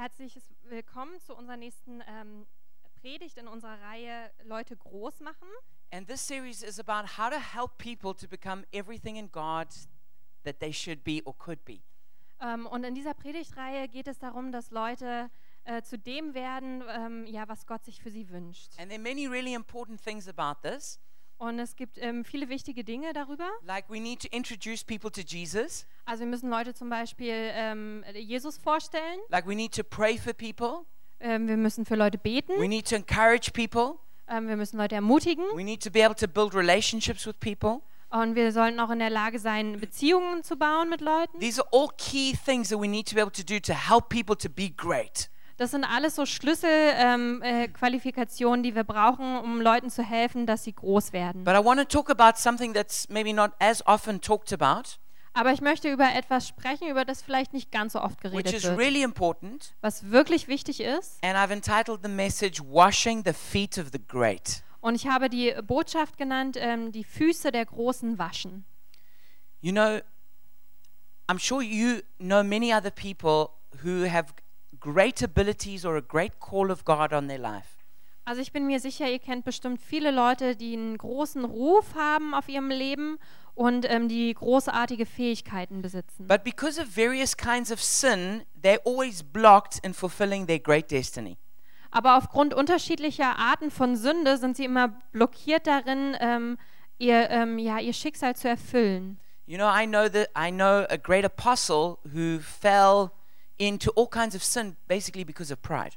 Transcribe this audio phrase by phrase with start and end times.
[0.00, 2.46] Herzliches Willkommen zu unserer nächsten ähm,
[3.02, 5.46] Predigt in unserer Reihe Leute groß machen.
[5.90, 9.68] And this series is about how to help people to become everything in God
[10.44, 11.82] that they should be or could be.
[12.40, 15.30] Ähm, und in dieser Predigtreihe geht es darum, dass Leute
[15.64, 18.70] äh, zu dem werden, ähm, ja, was Gott sich für sie wünscht.
[18.78, 20.98] And there are many really important things about this.
[21.40, 23.48] Und es gibt ähm, viele wichtige Dinge darüber.
[23.62, 25.86] Like we need to introduce people to Jesus.
[26.04, 29.18] Also wir müssen Leute zum Beispiel ähm, Jesus vorstellen.
[29.30, 30.84] Like we need to pray for people.
[31.18, 32.52] Ähm, wir müssen für Leute beten.
[32.58, 33.94] We need to encourage people.
[34.28, 35.46] Ähm, wir müssen Leute ermutigen.
[35.54, 37.80] We need to be able to build relationships with people.
[38.10, 41.40] Und wir sollten auch in der Lage sein, Beziehungen zu bauen mit Leuten.
[41.40, 44.10] These are all key things that we need to be able to do to help
[44.10, 45.30] people to be great.
[45.60, 50.64] Das sind alles so Schlüsselqualifikationen, äh, Qualifikationen, die wir brauchen, um Leuten zu helfen, dass
[50.64, 51.44] sie groß werden.
[51.44, 54.96] But I want to talk about something that's maybe not as often talked about,
[55.34, 58.54] Aber ich möchte über etwas sprechen, über das vielleicht nicht ganz so oft which geredet
[58.54, 59.74] is wird, really important.
[59.82, 61.22] was wirklich wichtig ist.
[61.22, 64.62] And I've entitled the message Washing the Feet of the Great.
[64.80, 68.64] Und ich habe die Botschaft genannt, ähm, die Füße der Großen waschen.
[69.60, 70.00] You know,
[71.28, 73.50] I'm sure you know many other people
[73.84, 74.32] who have
[74.80, 77.76] great abilities or a great call of God on their life.
[78.24, 82.34] Also ich bin mir sicher, ihr kennt bestimmt viele Leute, die einen großen Ruf haben
[82.34, 83.18] auf ihrem Leben
[83.54, 86.26] und ähm, die großartige Fähigkeiten besitzen.
[86.26, 91.38] But because of various kinds of sin, they're always blocked in fulfilling their great destiny.
[91.90, 96.56] Aber aufgrund unterschiedlicher Arten von Sünde sind sie immer blockiert darin, ähm,
[96.98, 99.18] ihr, ähm, ja, ihr Schicksal zu erfüllen.
[99.46, 103.10] You know, I know that I know a great apostle who fell
[103.60, 105.96] into all kinds of sin basically because of pride.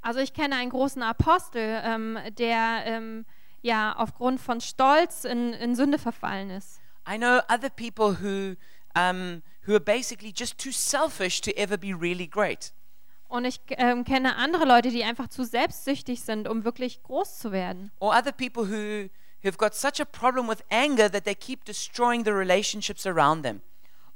[0.00, 3.24] Also ich kenne einen großen Apostel, ähm, der ähm,
[3.62, 6.80] ja aufgrund von Stolz in, in Sünde verfallen ist.
[7.08, 8.56] I know other people who
[8.94, 12.72] um, who are basically just too selfish to ever be really great.
[13.28, 17.52] Und ich ähm, kenne andere Leute, die einfach zu selbstsüchtig sind, um wirklich groß zu
[17.52, 17.90] werden.
[18.00, 19.10] Or other people who
[19.42, 23.60] who've got such a problem with anger that they keep destroying the relationships around them.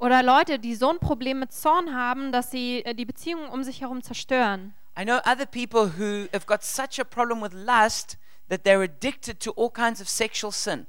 [0.02, 3.62] Oder Leute, die so ein Problem mit Zorn haben, dass sie äh, die Beziehungen um
[3.62, 4.74] sich herum zerstören.
[4.98, 8.18] I know other people who have got such a problem with lust
[8.48, 10.88] that they're addicted to all kinds of sexual sin.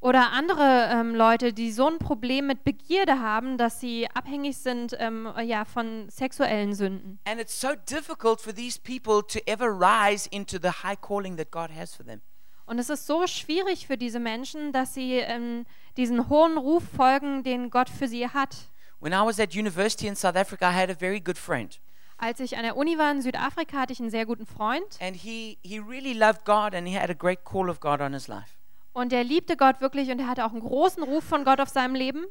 [0.00, 4.96] Oder andere ähm, Leute, die so ein Problem mit Begierde haben, dass sie abhängig sind
[4.98, 7.20] ähm, ja, von sexuellen Sünden.
[7.26, 11.52] And it's so difficult for these people to ever rise into the high calling that
[11.52, 12.20] God has for them.
[12.68, 15.64] Und es ist so schwierig für diese Menschen, dass sie ähm,
[15.98, 18.56] diesen hohen Ruf folgen, den Gott für sie hat.
[19.00, 21.78] When I was at university in South Africa, I had a very good friend.
[22.16, 25.14] Als ich an der Uni war in Südafrika, hatte ich einen sehr guten Freund And
[25.14, 28.26] he, he really loved God and he had a great call of God on his
[28.26, 28.56] life.
[28.92, 31.68] und der liebte Gott wirklich und er hatte auch einen großen Ruf von Gott auf
[31.68, 32.24] seinem Leben.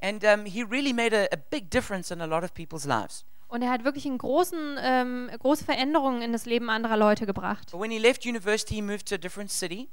[0.00, 3.24] And um, he really made a, a big difference in a lot of people's lives.
[3.46, 7.70] Und er hat wirklich einen großen, ähm, große Veränderungen in das Leben anderer Leute gebracht.
[7.70, 9.88] But when he left university, he moved to a different city.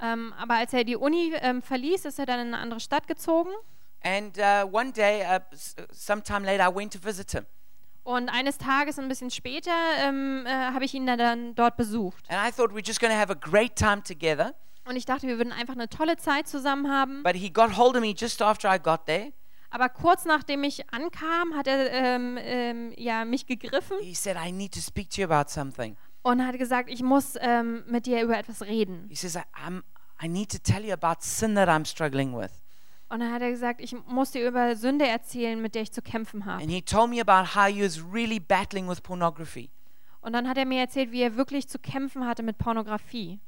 [0.00, 3.06] Ähm, aber als er die Uni ähm, verließ, ist er dann in eine andere Stadt
[3.08, 3.50] gezogen.
[4.02, 5.40] And uh, one day, uh,
[5.90, 7.46] sometime later, I went to visit him.
[8.04, 12.24] Und eines Tages, ein bisschen später, ähm, äh, habe ich ihn dann, dann dort besucht.
[12.30, 14.54] And I thought we're just going to have a great time together.
[14.86, 17.22] Und ich dachte, wir würden einfach eine tolle Zeit zusammen haben.
[17.22, 19.32] But he got hold of me just after I got there.
[19.70, 24.50] Aber kurz nachdem ich ankam, hat er ähm, ähm, ja, mich gegriffen He said, I
[24.50, 25.96] need to speak to you about something.
[26.22, 29.06] Und hat gesagt, ich muss ähm, mit dir über etwas reden.
[29.08, 29.82] He says, I, I'm,
[30.22, 32.60] I need to tell you about sin that I'm struggling with.
[33.10, 36.02] Und dann hat er gesagt, ich muss dir über Sünde erzählen, mit der ich zu
[36.02, 36.62] kämpfen habe.
[36.62, 39.70] And he told me about how he was really battling with pornography.
[40.20, 43.40] Und dann hat er mir erzählt, wie er wirklich zu kämpfen hatte mit Pornografie.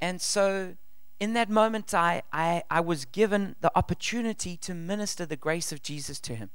[0.00, 0.74] And so,
[1.18, 5.80] in that moment, I, I, I was given the opportunity to minister the grace of
[5.82, 6.50] Jesus to him.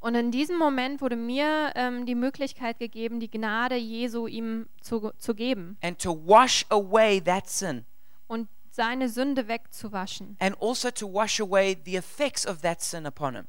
[0.00, 5.10] Und in diesem Moment wurde mir ähm, die Möglichkeit gegeben, die Gnade Jesu ihm zu,
[5.18, 7.84] zu geben and to wash away that sin
[8.26, 13.34] und seine Sünde wegzuwaschen and also to wash away the effects of that sin upon
[13.36, 13.46] him.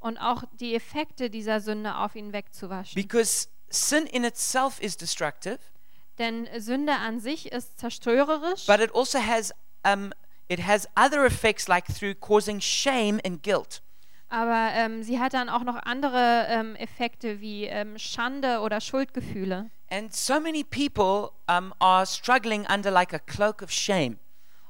[0.00, 3.00] und auch die Effekte dieser Sünde auf ihn wegzuwaschen.
[3.00, 5.58] Because sin in itself is destructive,
[6.18, 9.52] Denn Sünde an sich ist zerstörerisch, but it also has
[9.84, 10.12] um,
[10.48, 13.80] it has other effects like through causing shame and guilt.
[14.34, 19.70] Aber ähm, sie hat dann auch noch andere ähm, Effekte wie ähm, Schande oder Schuldgefühle.
[19.90, 24.18] And so many people um, are struggling under like a cloak of shame.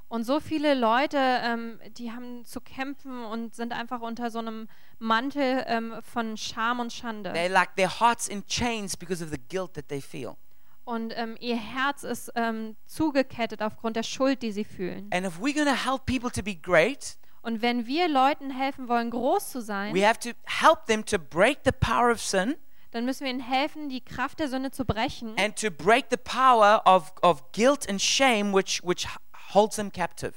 [0.08, 4.68] Und so viele Leute, ähm, die haben zu kämpfen und sind einfach unter so einem
[4.98, 7.32] Mantel ähm, von Scham und Schande.
[7.32, 10.36] They're like their hearts in chains because of the guilt that they feel.
[10.84, 15.08] Und ähm, ihr Herz ist ähm, zugekettet aufgrund der Schuld, die sie fühlen.
[15.10, 18.88] And if we're going to help people to be great, Und wenn wir Leuten helfen
[18.88, 22.56] wollen, groß zu sein, we have to help them to break the power of sin
[22.90, 26.16] dann müssen wir ihnen helfen, die Kraft der Sünde zu brechen and to break the
[26.16, 29.08] power of, of guilt and shame which, which
[29.52, 30.32] holds them captive.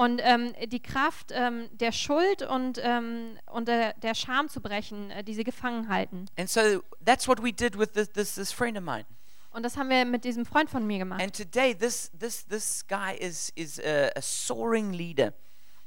[0.00, 5.10] und ähm, die Kraft ähm, der Schuld und, ähm, und der, der Scham zu brechen,
[5.10, 6.26] äh, die sie gefangen halten.
[6.36, 9.04] And so that's what we did with this, this, this friend of mine.
[9.50, 11.20] Und das haben wir mit diesem Freund von mir gemacht.
[11.20, 15.32] And today, this, this, this guy is, is a, a soaring leader.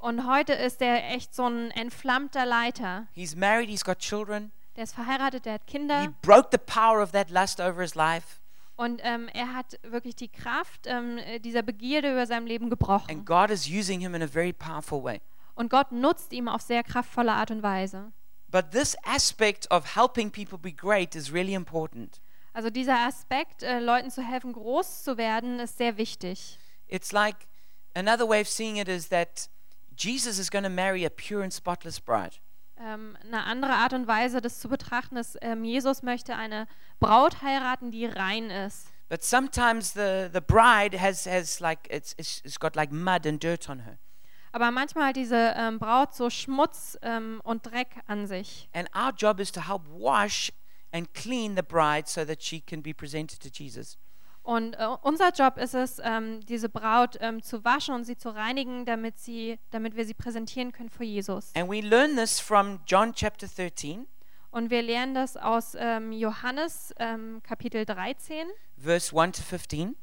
[0.03, 3.07] Und heute ist er echt so ein entflammter Leiter.
[3.13, 4.51] He's married, he's got children.
[4.75, 7.95] Der ist verheiratet, der hat He Kinder broke the power of that lust over his
[7.95, 8.41] life.
[8.75, 13.09] und ähm, er hat wirklich die Kraft ähm, äh, dieser Begierde über seinem Leben gebrochen.
[13.09, 15.21] And God is using him in a very powerful way.
[15.55, 18.11] Und Gott nutzt ihn auf sehr kraftvolle Art und Weise.
[18.49, 22.19] But this aspect of helping people be great is really important.
[22.51, 26.59] Also dieser Aspekt, äh, Leuten zu helfen, groß zu werden, ist sehr wichtig.
[26.87, 27.47] It's like
[27.95, 29.47] another way of seeing it is that
[29.97, 32.37] Jesus is going to marry a pure and spotless bride.
[32.77, 36.67] Ähm, eine andere Art und Weise, das zu betrachten, ist, ähm, Jesus möchte eine
[36.99, 38.87] Braut heiraten, die rein ist.
[39.09, 43.41] But sometimes the, the bride has, has like, it's, it's, it's got like mud and
[43.41, 43.99] dirt on her.
[44.51, 48.69] Aber manchmal hat diese ähm, Braut so Schmutz ähm, und Dreck an sich.
[48.73, 50.51] And our job is to help wash
[50.91, 53.97] and clean the bride so that she can be presented to Jesus.
[54.43, 58.29] Und äh, unser Job ist es, ähm, diese Braut ähm, zu waschen und sie zu
[58.29, 61.51] reinigen, damit, sie, damit wir sie präsentieren können vor Jesus.
[61.55, 64.05] And we learn this from John chapter 13,
[64.51, 68.47] Und wir lernen das aus ähm, Johannes ähm, Kapitel 13,
[68.77, 69.95] verse 1 to 15.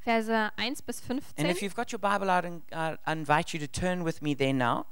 [0.00, 1.46] Verse 1 bis And 15.
[1.46, 4.36] if you've got your Bible out, and, uh, I invite you to turn with me
[4.36, 4.86] there now.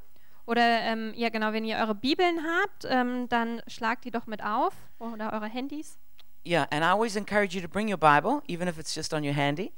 [0.47, 4.45] Oder ähm, ja genau, wenn ihr eure Bibeln habt, ähm, dann schlagt die doch mit
[4.45, 5.99] auf oder eure Handys.
[6.47, 9.25] Yeah, and I always encourage you to bring your Bible, even if it's just on
[9.25, 9.73] your handy,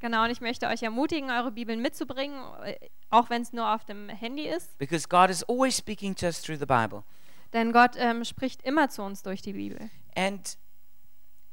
[0.00, 2.74] Genau, und ich möchte euch ermutigen, eure Bibeln mitzubringen, äh,
[3.10, 4.76] auch wenn es nur auf dem Handy ist.
[4.78, 7.04] because God is always speaking to us through the Bible.
[7.52, 9.90] Denn Gott ähm, spricht immer zu uns durch die Bibel.
[10.14, 10.56] And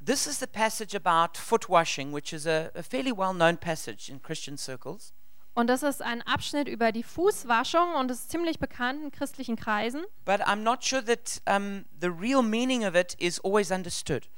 [0.06, 4.10] this is the passage about foot washing, which is a, a fairly well known passage
[4.10, 5.14] in Christian circles.
[5.54, 10.04] Und das ist ein Abschnitt über die Fußwaschung und ist ziemlich bekannt in christlichen Kreisen.
[10.24, 14.30] But I'm not sure that um, the real meaning of it is always understood.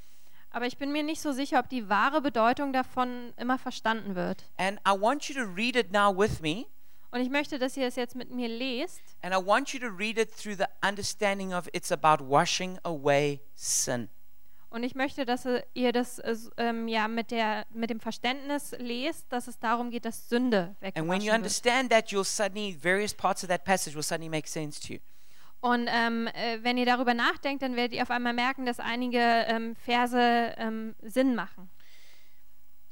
[0.51, 4.45] Aber ich bin mir nicht so sicher, ob die wahre Bedeutung davon immer verstanden wird.
[4.57, 6.65] And I want you to read it now with me,
[7.11, 9.01] Und ich möchte, dass ihr es jetzt mit mir lest.
[9.21, 13.39] and I want you to read it through the understanding of it's about washing away
[13.55, 14.09] sin.
[14.71, 19.25] Und ich möchte, dass ihr das äh, ähm, ja mit, der, mit dem Verständnis lest,
[19.29, 21.35] dass es darum geht, dass Sünde And when weggewaschen you wird.
[21.37, 24.99] understand that, you'll suddenly, various parts of that passage will suddenly make sense to you.
[25.61, 29.19] Und ähm, äh, wenn ihr darüber nachdenkt, dann werdet ihr auf einmal merken, dass einige
[29.19, 30.17] ähm, Verse
[30.57, 31.69] ähm, Sinn machen.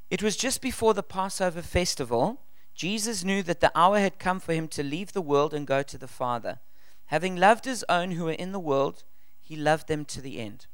[0.10, 2.38] It was just before the Passover festival.
[2.74, 5.82] Jesus knew that the hour had come for him to leave the world and go
[5.82, 6.60] to the Father.
[7.08, 9.06] Having loved his own who were in the world,
[9.42, 10.68] he loved them to the end.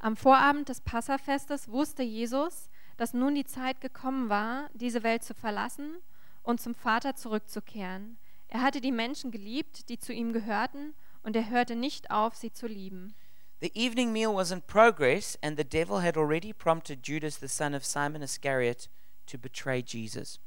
[0.00, 5.34] Am Vorabend des Passafestes wusste Jesus, dass nun die Zeit gekommen war, diese Welt zu
[5.34, 5.96] verlassen
[6.42, 8.16] und zum Vater zurückzukehren.
[8.48, 10.94] Er hatte die Menschen geliebt, die zu ihm gehörten,
[11.28, 13.14] und er hörte nicht auf, sie zu lieben.
[13.60, 17.74] The evening meal was in progress, and the devil had already prompted Judas, the son
[17.74, 18.88] of Simon Iscariot,
[19.26, 20.40] to betray Jesus.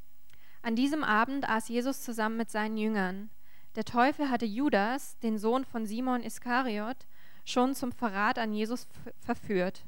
[0.64, 3.30] An diesem Abend aß Jesus zusammen mit seinen Jüngern.
[3.76, 7.06] Der Teufel hatte Judas, den Sohn von Simon Iskariot,
[7.46, 8.88] schon zum Verrat an Jesus
[9.20, 9.84] verführt.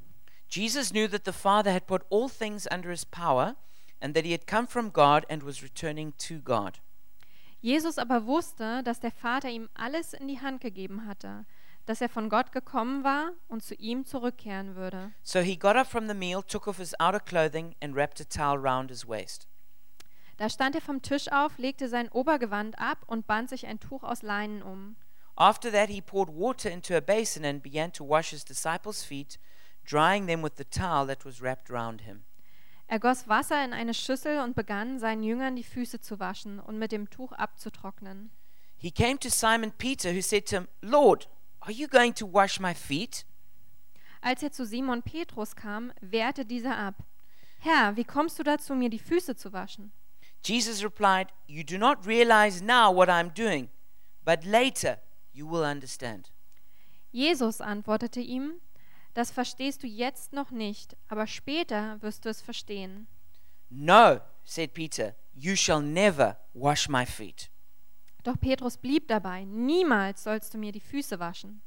[0.47, 3.55] Jesus knew that the Father had put all things under his power,
[3.99, 6.81] and that he had come from God and was returning to God.
[7.63, 11.45] Jesus aber wusste, dass der Vater ihm alles in die Hand gegeben hatte,
[11.85, 15.13] dass er von Gott gekommen war und zu ihm zurückkehren würde.
[15.23, 18.25] So he got up from the meal, took off his outer clothing, and wrapped a
[18.25, 19.47] towel round his waist.
[20.35, 24.03] Da stand er vom Tisch auf, legte sein Obergewand ab und band sich ein Tuch
[24.03, 24.97] aus Leinen um.
[25.37, 29.39] After that, he poured water into a basin and began to wash his disciples' feet,
[29.85, 32.25] drying them with the towel that was wrapped round him.
[32.87, 36.77] Er goss Wasser in eine Schüssel und begann, seinen Jüngern die Füße zu waschen und
[36.77, 38.31] mit dem Tuch abzutrocknen.
[38.77, 41.29] He came to Simon Peter, who said to him, Lord,
[41.61, 43.25] are you going to wash my feet?
[44.21, 46.95] Als er zu Simon Petrus kam, wehrte dieser ab.
[47.59, 49.91] Herr, wie kommst du dazu, mir die Füße zu waschen?
[50.43, 53.69] Jesus replied, You do not realize now what I'm doing,
[54.25, 54.99] but later
[55.31, 56.31] you will understand.
[57.11, 58.59] Jesus antwortete ihm,
[59.13, 63.07] das verstehst du jetzt noch nicht, aber später wirst du es verstehen.
[63.69, 67.49] No, said Peter, you shall never wash my feet.
[68.23, 71.61] Doch Petrus blieb dabei, niemals sollst du mir die Füße waschen.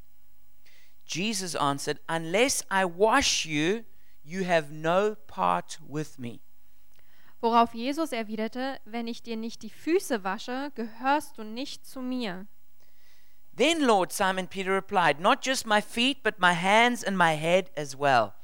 [1.06, 3.84] Jesus answered, Unless I wash you,
[4.22, 6.40] you have no part with me.
[7.40, 12.46] Worauf Jesus erwiderte, wenn ich dir nicht die Füße wasche, gehörst du nicht zu mir.
[13.56, 17.70] Then, Lord, Simon Peter replied, Not just my feet, but my hands and my head
[17.75, 18.34] as well.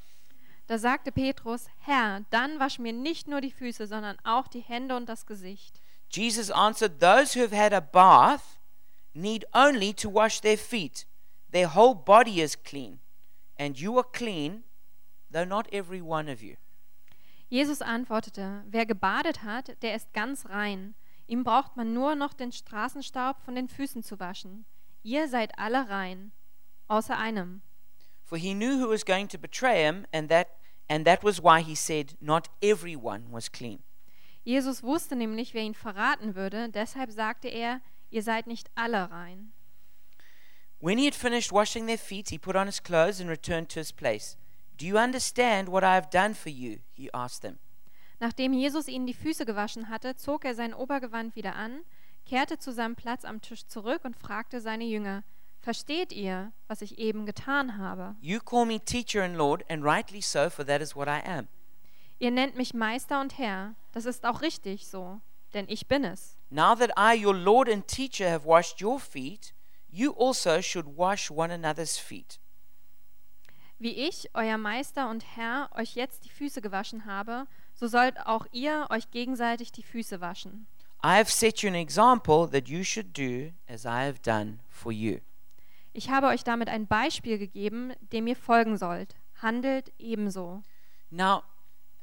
[0.66, 4.96] Da sagte Petrus, Herr, dann wasch mir nicht nur die Füße, sondern auch die Hände
[4.96, 5.82] und das Gesicht.
[6.08, 8.58] Jesus answered, Those who have had a bath
[9.12, 11.06] need only to wash their feet.
[11.50, 13.00] Their whole body is clean.
[13.58, 14.64] And you are clean,
[15.30, 16.56] though not every one of you.
[17.50, 20.94] Jesus antwortete, wer gebadet hat, der ist ganz rein.
[21.26, 24.64] Ihm braucht man nur noch den Straßenstaub von den Füßen zu waschen.
[25.02, 26.32] Ihr seid alle rein,
[26.88, 27.62] außer einem.
[28.22, 30.48] For he knew who was going to betray him, and that,
[30.88, 33.82] and that was why he said, Not everyone was clean.
[34.44, 37.80] Jesus wusste nämlich, wer ihn verraten würde, deshalb sagte er,
[38.10, 39.52] ihr seid nicht alle rein.
[40.80, 43.78] When he had finished washing their feet, he put on his clothes and returned to
[43.78, 44.36] his place.
[44.76, 46.80] Do you understand what I have done for you?
[46.92, 47.58] He asked them.
[48.18, 51.82] Nachdem Jesus ihnen die Füße gewaschen hatte, zog er sein Obergewand wieder an,
[52.24, 55.24] kehrte zu seinem Platz am Tisch zurück und fragte seine Jünger,
[55.62, 58.16] Versteht ihr, was ich eben getan habe?
[58.20, 61.46] You call me teacher and Lord, and rightly so, for that is what I am.
[62.18, 65.20] Ihr nennt mich Meister und Herr, das ist auch richtig so,
[65.54, 66.36] denn ich bin es.
[66.50, 69.54] Now that I, your Lord and teacher, have washed your feet,
[69.88, 72.40] you also should wash one another's feet.
[73.78, 78.46] Wie ich, euer Meister und Herr, euch jetzt die Füße gewaschen habe, so sollt auch
[78.50, 80.66] ihr euch gegenseitig die Füße waschen.
[81.04, 84.92] I have set you an example that you should do as I have done for
[84.92, 85.20] you.
[85.92, 89.16] Ich habe euch damit ein Beispiel gegeben, dem ihr folgen sollt.
[89.42, 90.62] Handelt ebenso.
[91.10, 91.42] Now,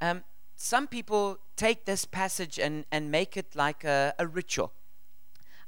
[0.01, 0.23] um,
[0.55, 4.71] some people take this passage and, and make it like a, a ritual.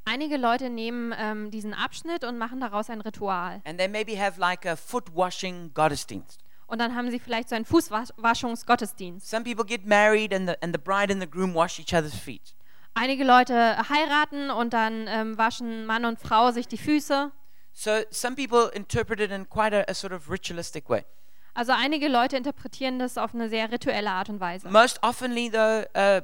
[0.03, 3.61] Einige Leute nehmen ähm, diesen Abschnitt und machen daraus ein Ritual.
[3.65, 6.39] And they maybe have like a foot washing Gottesdienst.
[6.67, 9.29] Und dann haben sie vielleicht so einen Fußwaschungsgottesdienst.
[9.29, 12.15] Some people get married and the, and the bride and the groom wash each other's
[12.15, 12.55] feet.
[12.93, 17.31] Einige Leute heiraten und dann ähm, waschen Mann und Frau sich die Füße.
[17.73, 21.05] So some people interpret it in quite a, a sort of ritualistic way.
[21.53, 24.69] Also einige Leute interpretieren das auf eine sehr rituelle Art und Weise.
[24.69, 26.21] Most oftenly, though, uh,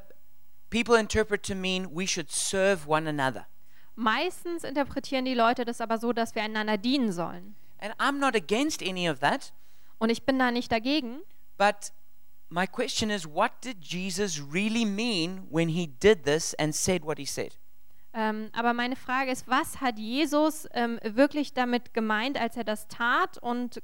[0.70, 3.46] people interpret to mean we should serve one another.
[3.96, 7.56] Meistens interpretieren die Leute das aber so, dass wir einander dienen sollen.
[7.80, 9.54] And I'm not against any of that,
[10.00, 11.22] Und ich bin da nicht dagegen.
[11.58, 11.92] but
[12.50, 17.18] my question is what did Jesus really mean when he did this and said what
[17.18, 17.56] he said?
[18.14, 22.88] Ähm, aber meine Frage ist, was hat Jesus ähm, wirklich damit gemeint, als er das
[22.88, 23.82] tat und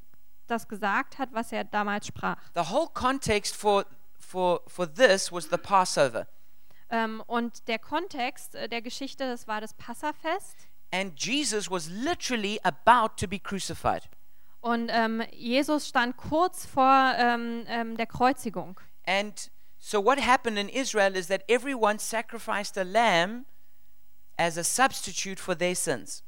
[0.47, 2.37] das gesagt hat, was er damals sprach?
[2.55, 3.85] The whole context for,
[4.19, 6.27] for, for this was the Passover.
[6.89, 10.67] Ähm, und der Kontext äh, der Geschichte, das war das Passafest.
[10.91, 14.09] And Jesus was literally about to be crucified.
[14.63, 18.79] Und ähm, Jesus stand kurz vor ähm, ähm, der Kreuzigung.
[19.05, 23.43] And so, what happened in Israel is that everyone sacrificed a lamb
[24.37, 26.23] as a substitute for their sins.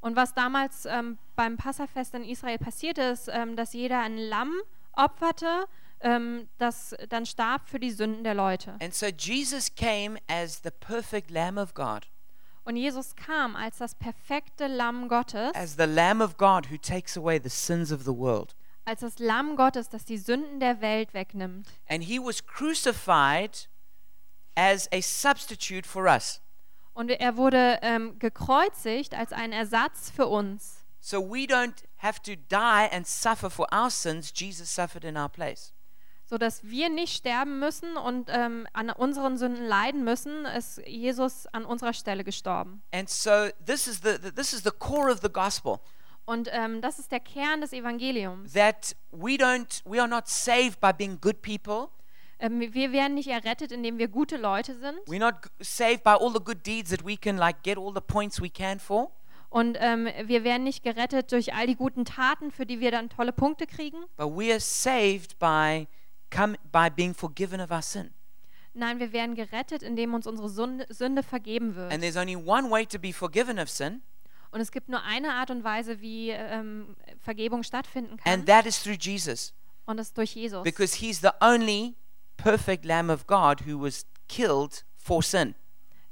[0.00, 4.52] Und was damals ähm, beim Passafest in Israel passierte, ist, ähm, dass jeder ein Lamm
[4.92, 5.64] opferte,
[6.00, 8.76] ähm, das dann starb für die Sünden der Leute.
[8.82, 12.06] And so, Jesus came as the perfect Lamb of God,
[12.68, 17.16] Und Jesus kam als das perfekte Lamm Gottes, as the Lamb of God who takes
[17.16, 18.54] away the sins of the world.
[18.84, 21.66] als das Lamm Gottes, das die Sünden der Welt wegnimmt.
[21.88, 23.70] And he was crucified
[24.54, 26.42] as a substitute for us.
[26.92, 30.84] Und er wurde ähm, gekreuzigt als ein Ersatz für uns.
[31.00, 34.30] So we don't have to die and suffer for our sins.
[34.36, 35.72] Jesus suffered in our place.
[36.28, 41.64] Sodass wir nicht sterben müssen und ähm, an unseren Sünden leiden müssen, ist Jesus an
[41.64, 42.82] unserer Stelle gestorben.
[42.92, 43.30] And so
[43.64, 45.78] this is the, the this is the core of the gospel
[46.26, 48.52] Und ähm, das ist der Kern des Evangeliums.
[48.52, 51.88] that we don't we are not saved by being good people.
[52.40, 54.98] Ähm, wir werden nicht errettet, indem wir gute Leute sind.
[55.08, 58.00] We're not saved by all the good deeds that we can like get all the
[58.02, 59.10] points we can for.
[59.50, 63.08] Und ähm, wir werden nicht gerettet durch all die guten Taten, für die wir dann
[63.08, 63.96] tolle Punkte kriegen.
[64.18, 65.88] But we are saved by
[66.30, 68.10] come by being forgiven of our sin.
[68.74, 71.92] Nein, wir werden gerettet, indem uns unsere Sünde, Sünde vergeben wird.
[71.92, 74.02] And there's only one way to be forgiven of sin,
[74.50, 78.32] Und es gibt nur eine Art und Weise, wie ähm, Vergebung stattfinden kann.
[78.32, 79.52] and that is through Jesus.
[79.86, 80.62] Und das ist durch Jesus.
[80.62, 81.96] Because he's the only
[82.36, 85.54] perfect lamb of God who was killed for sin.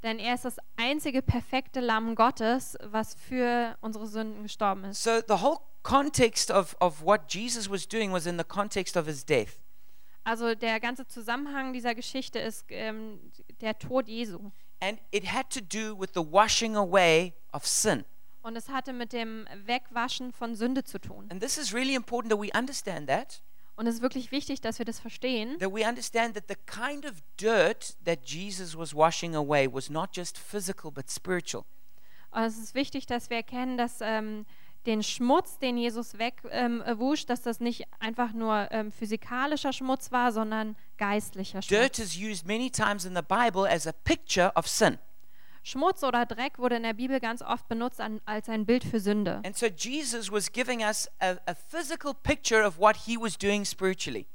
[0.03, 5.03] Denn er ist das einzige perfekte Lamm Gottes, was für unsere Sünden gestorben ist.
[5.03, 9.07] So the whole context of, of what Jesus was doing was in the context of
[9.07, 9.59] his death.
[10.27, 13.17] Also der ganze Zusammenhang dieser Geschichte ist ähm,
[13.61, 14.51] der Tod Jesu.
[14.81, 18.03] And it had to do with the washing away of sin.
[18.41, 21.27] Und es hatte mit dem Wegwaschen von Sünde zu tun.
[21.31, 23.41] And this is really important that we understand that.
[23.77, 27.05] Und es ist wirklich wichtig, dass wir das verstehen, That we understand that the kind
[27.05, 31.63] of dirt that Jesus was washing away was not just physical but spiritual.
[32.31, 34.45] Und es ist wichtig, dass wir erkennen, dass ähm,
[34.87, 40.11] den Schmutz, den Jesus wegwusch, ähm, wusch, dass das nicht einfach nur ähm, physikalischer Schmutz
[40.11, 41.99] war, sondern geistlicher Dirt Schmutz.
[41.99, 44.97] is used many times in the Bible as a picture of sin.
[45.63, 49.01] Schmutz oder Dreck wurde in der Bibel ganz oft benutzt an, als ein Bild für
[49.01, 49.41] Sünde.
[49.45, 53.65] And so Jesus was giving us a, a physical picture of what he was doing
[53.65, 54.25] spiritually.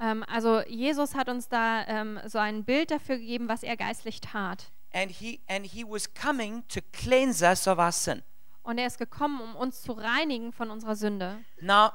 [0.00, 4.22] Ähm, also Jesus hat uns da ähm, so ein Bild dafür gegeben, was er geistlich
[4.22, 4.72] tat.
[4.92, 8.22] And he, and he was coming to cleanse us of our sin.
[8.70, 11.44] Und er ist gekommen, um uns zu reinigen von unserer Sünde.
[11.60, 11.90] Now,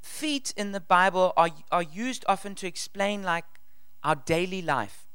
[0.00, 3.44] feet in the Bible are, are used often to explain like
[4.02, 5.06] our daily life.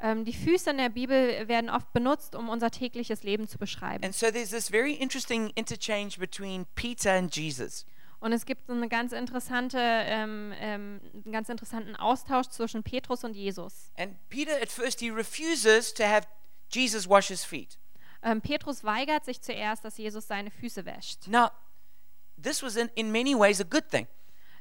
[0.00, 4.02] Ähm, die Füße in der Bibel werden oft benutzt, um unser tägliches Leben zu beschreiben.
[4.02, 7.84] And so there's this very interesting interchange between Peter and Jesus.
[8.18, 13.22] Und es gibt so eine ganz interessante, ähm, ähm, einen ganz interessanten Austausch zwischen Petrus
[13.22, 13.92] und Jesus.
[13.98, 16.26] And Peter, at first, he refuses to have
[16.70, 17.76] Jesus wash his feet.
[18.22, 21.26] Ähm, Petrus weigert sich zuerst, dass Jesus seine Füße wäscht.
[21.28, 21.50] Now,
[22.42, 24.06] this was in, in many ways a good thing.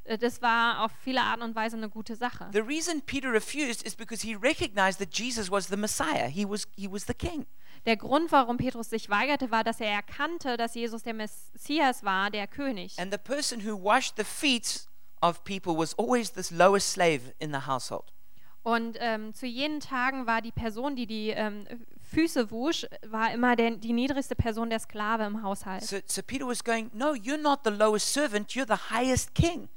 [0.04, 2.50] Äh, Das war auf viele Art und Weise eine gute Sache.
[2.54, 6.28] The reason Peter refused is because he recognized that Jesus was the Messiah.
[6.28, 7.46] He was, he was the king.
[7.86, 12.30] Der Grund, warum Petrus sich weigerte, war, dass er erkannte, dass Jesus der Messias war,
[12.30, 13.00] der König.
[13.00, 14.88] And the person who washed the feet
[15.22, 18.12] of people was always this lowest slave in the household.
[18.68, 21.66] Und ähm, zu jenen Tagen war die Person, die die ähm,
[22.02, 25.86] Füße wusch, war immer der, die niedrigste Person der Sklave im Haushalt.
[25.86, 29.70] So, so Peter was going, No, you're not the lowest servant, you're the highest king.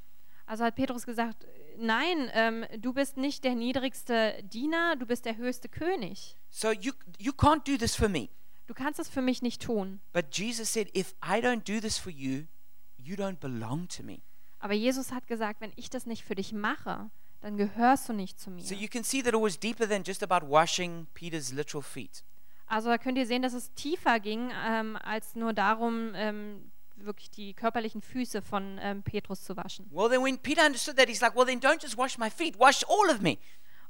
[0.45, 1.47] Also hat Petrus gesagt,
[1.79, 6.37] nein, ähm, du bist nicht der niedrigste Diener, du bist der höchste König.
[6.51, 8.29] So you, you can't do this for me.
[8.67, 10.01] Du kannst es für mich nicht tun.
[10.13, 12.49] But Jesus said, If I don't do this for you,
[12.97, 14.19] you don't belong to me.
[14.59, 17.09] Aber Jesus hat gesagt, wenn ich das nicht für dich mache,
[17.41, 18.63] dann gehörst du nicht zu mir.
[18.63, 22.25] So you can see that it was deeper than just about washing Peter's literal feet.
[22.67, 27.31] Also da könnt ihr sehen, dass es tiefer ging, ähm, als nur darum, ähm, wirklich
[27.31, 29.87] die körperlichen Füße von ähm, Petrus zu waschen.
[29.91, 32.59] Well, then when Peter understood that, he's like, Well, then don't just wash my feet,
[32.59, 33.39] wash all of me.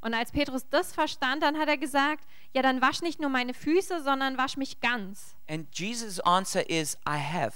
[0.01, 3.53] Und als Petrus das verstand, dann hat er gesagt, ja, dann wasch nicht nur meine
[3.53, 5.37] Füße, sondern wasch mich ganz.
[5.47, 7.53] And Jesus' answer is, I have.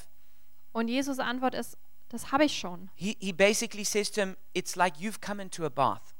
[0.72, 1.78] Und Jesus Antwort ist,
[2.08, 2.90] das habe ich schon.
[2.94, 6.14] He, he basically says to him, It's like you've come into a bath.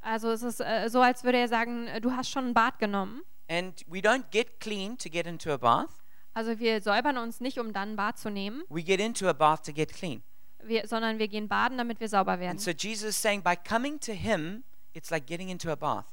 [0.00, 2.78] Also es ist äh, so, als würde er sagen, äh, du hast schon ein Bad
[2.78, 3.22] genommen.
[3.48, 5.90] And we don't get clean to get into a bath,
[6.34, 9.32] Also wir säubern uns nicht, um dann ein Bad zu nehmen, we get into a
[9.32, 10.22] bath to get clean.
[10.64, 12.52] wir, sondern wir gehen baden, damit wir sauber werden.
[12.52, 16.06] And so Jesus is saying, By coming to him, it's like getting into a bath.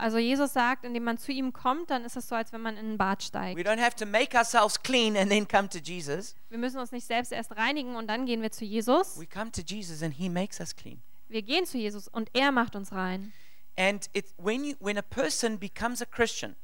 [0.00, 2.76] Also Jesus sagt, indem man zu ihm kommt, dann ist es so, als wenn man
[2.76, 3.58] in ein Bad We steigt.
[3.60, 6.34] don't have to make ourselves clean and then come to Jesus.
[6.48, 9.18] Wir müssen uns nicht selbst erst reinigen und dann gehen wir zu Jesus.
[9.18, 11.02] We come to Jesus and he makes us clean.
[11.28, 13.32] Wir gehen zu Jesus und er macht uns rein.
[13.76, 16.56] And it's when you when a person becomes a Christian,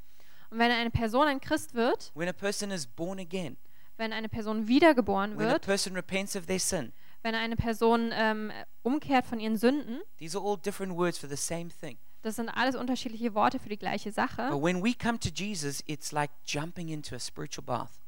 [0.51, 3.57] Und wenn eine Person ein Christ wird, when a person is born again,
[3.97, 8.11] wenn eine Person wiedergeboren when a wird, person repents of their sin, wenn eine Person
[8.15, 11.99] ähm, umkehrt von ihren Sünden, these are all different words for the same thing.
[12.23, 14.63] Das sind alles unterschiedliche Worte für die gleiche But Sache.
[14.63, 18.01] when we come to Jesus, it's like jumping into a spiritual bath.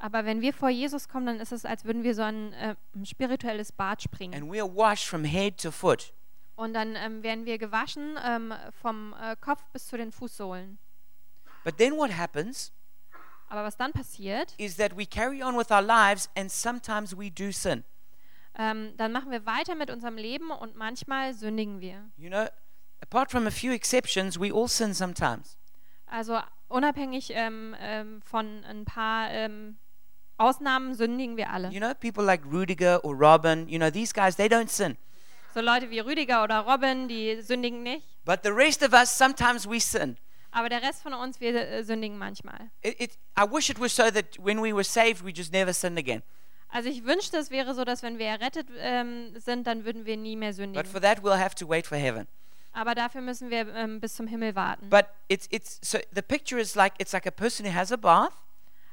[0.00, 2.76] Aber wenn wir vor Jesus kommen, dann ist es, als würden wir so ein, äh,
[3.04, 4.34] spirituelles Bad springen.
[4.42, 6.12] And we are washed from head to foot.
[6.54, 10.78] Und dann ähm, werden wir gewaschen ähm, vom äh, Kopf bis zu den Fußsohlen.
[11.64, 12.72] But then what happens
[13.48, 17.30] Aber was dann passiert, is that we carry on with our lives and sometimes we
[17.30, 17.84] do sin.
[18.56, 22.08] ähm, dann machen wir weiter mit unserem Leben und manchmal sündigen wir.
[22.16, 22.46] You know,
[23.02, 25.56] apart from a few exceptions, we all sin sometimes.
[26.06, 29.76] Also unabhängig ähm, ähm, von ein paar ähm,
[30.38, 31.68] Ausnahmen sündigen wir alle.
[31.70, 34.96] You know, people like Rudiger or Robin, you know, these guys, they don't sin.
[35.54, 38.06] So Leute wie Rüdiger oder Robin, die sündigen nicht.
[38.24, 40.16] But the rest of us, sometimes we sin.
[40.50, 42.70] Aber der Rest von uns, wir äh, sündigen manchmal.
[42.82, 45.72] It, it, I wish it was so that when we were saved, we just never
[45.72, 46.22] sinned again.
[46.70, 50.16] Also ich wünschte, es wäre so, dass wenn wir errettet ähm, sind, dann würden wir
[50.16, 50.86] nie mehr But sündigen.
[50.86, 52.26] for that, we'll have to wait for heaven.
[52.78, 54.88] Aber dafür müssen wir ähm, bis zum Himmel warten.
[54.88, 57.96] But it's, it's, so the picture is like, it's like a person who has a
[57.96, 58.32] bath,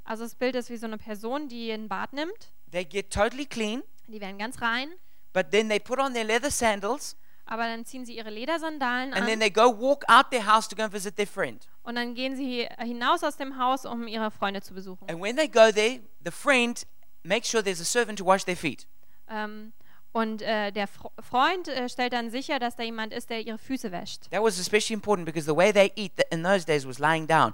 [0.05, 2.51] Also das Bild ist wie so eine Person, die ein Bad nimmt.
[2.71, 4.89] they get totally clean, Die werden ganz rein.
[5.33, 9.25] but then they put on their leather sandals, Aber dann ziehen sie ihre Ledersandalen and
[9.27, 11.67] then an they go walk out their house to go and visit their friend.
[11.83, 15.07] und dann gehen sie hinaus aus dem Haus, um ihre Freunde zu besuchen.
[15.07, 16.87] And when they go there, the friend
[17.21, 18.87] makes sure there's a servant to wash their feet.
[19.29, 19.73] Ähm,
[20.15, 23.57] und äh, der Fre Freund äh, stellt dann sicher, dass da jemand ist, der ihre
[23.57, 24.29] Füße wäscht.
[24.31, 27.53] That was especially important because the way they eat in those days was lying down.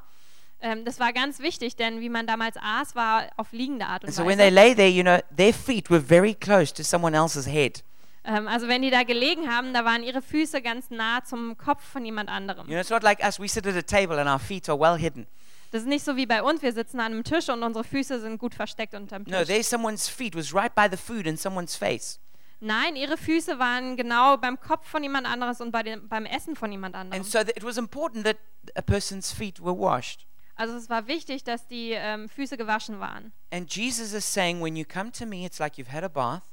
[0.61, 4.09] Ähm, das war ganz wichtig, denn wie man damals aß, war auf liegende Art und
[4.09, 4.55] And so when they Weise.
[4.55, 7.83] lay there, you know, their feet were very close to someone else's head.
[8.23, 11.83] Ähm, also wenn die da gelegen haben, da waren ihre Füße ganz nah zum Kopf
[11.83, 12.67] von jemand anderem.
[12.67, 14.79] You know, it's not like us, we sit at a table and our feet are
[14.79, 15.25] well hidden.
[15.71, 18.19] Das ist nicht so wie bei uns, wir sitzen an einem Tisch und unsere Füße
[18.21, 19.47] sind gut versteckt unterm No, Tisch.
[19.47, 22.19] there someone's feet was right by the food in someone's face.
[22.63, 26.55] Nein, ihre Füße waren genau beim Kopf von jemand anderes und bei dem, beim Essen
[26.55, 27.19] von jemand anderem.
[27.21, 28.37] And so it was important that
[28.75, 30.27] a person's feet were washed.
[30.55, 33.33] Also es war wichtig, dass die ähm, Füße gewaschen waren.
[33.51, 36.43] And Jesus is saying, when you come to me, it's like you've had a bath,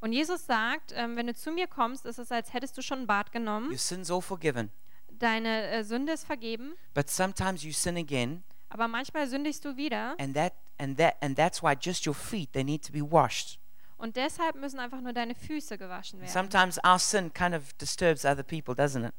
[0.00, 3.00] Und Jesus sagt, ähm, wenn du zu mir kommst, ist es, als hättest du schon
[3.00, 3.70] ein Bad genommen.
[3.70, 4.70] your sins all forgiven.
[5.10, 10.14] Deine äh, Sünde ist vergeben, But sometimes you sin again, aber manchmal sündigst du wieder.
[10.18, 13.58] and that and that and that's why just your feet they need to be washed.
[13.98, 16.30] Und deshalb müssen einfach nur deine Füße gewaschen werden.
[16.30, 19.14] Sometimes our sin kind of disturbs other people, doesn't it?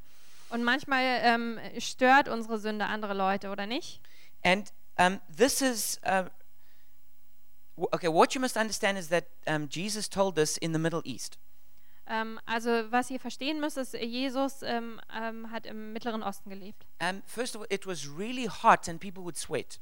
[0.49, 3.99] Und manchmal ähm, stört unsere Sünde andere Leute, oder nicht?
[4.43, 6.25] And um, this is uh,
[7.91, 8.07] okay.
[8.07, 11.37] What you must understand is that um, Jesus told us in the Middle East.
[12.09, 16.85] Ähm, also was ihr verstehen müsst, ist, Jesus ähm, ähm, hat im Mittleren Osten gelebt.
[17.01, 19.79] Um, first of all, it was really hot and people would sweat.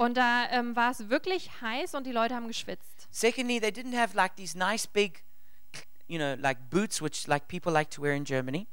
[0.00, 3.06] Und da ähm, war es wirklich heiß und die Leute haben geschwitzt.
[3.10, 5.22] Secondly, they didn't have like these nice big,
[6.06, 8.66] you know, like boots, which like people like to wear in Germany.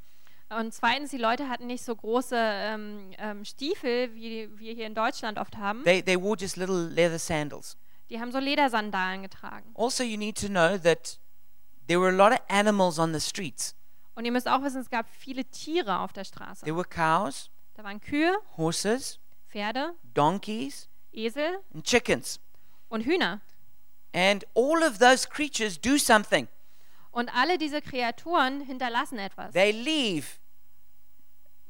[0.48, 4.96] Und zweitens, die Leute hatten nicht so große ähm, ähm, Stiefel, wie wir hier in
[4.96, 5.84] Deutschland oft haben.
[5.84, 7.76] They they wore just little leather sandals.
[8.10, 9.70] Die haben so Ledersandalen getragen.
[9.76, 11.20] Also, you need to know that
[11.90, 13.76] there were a lot of animals on the streets.
[14.16, 16.64] Und ihr müsst auch wissen, es gab viele Tiere auf der Straße.
[16.64, 20.88] There were cows, Da waren Kühe, horses, Pferde, donkeys,
[21.18, 22.40] Esel and chickens.
[22.90, 23.42] und Hühner.
[24.14, 26.48] And all of those creatures do something.
[27.12, 29.52] Und alle diese Kreaturen hinterlassen etwas.
[29.54, 30.38] They leave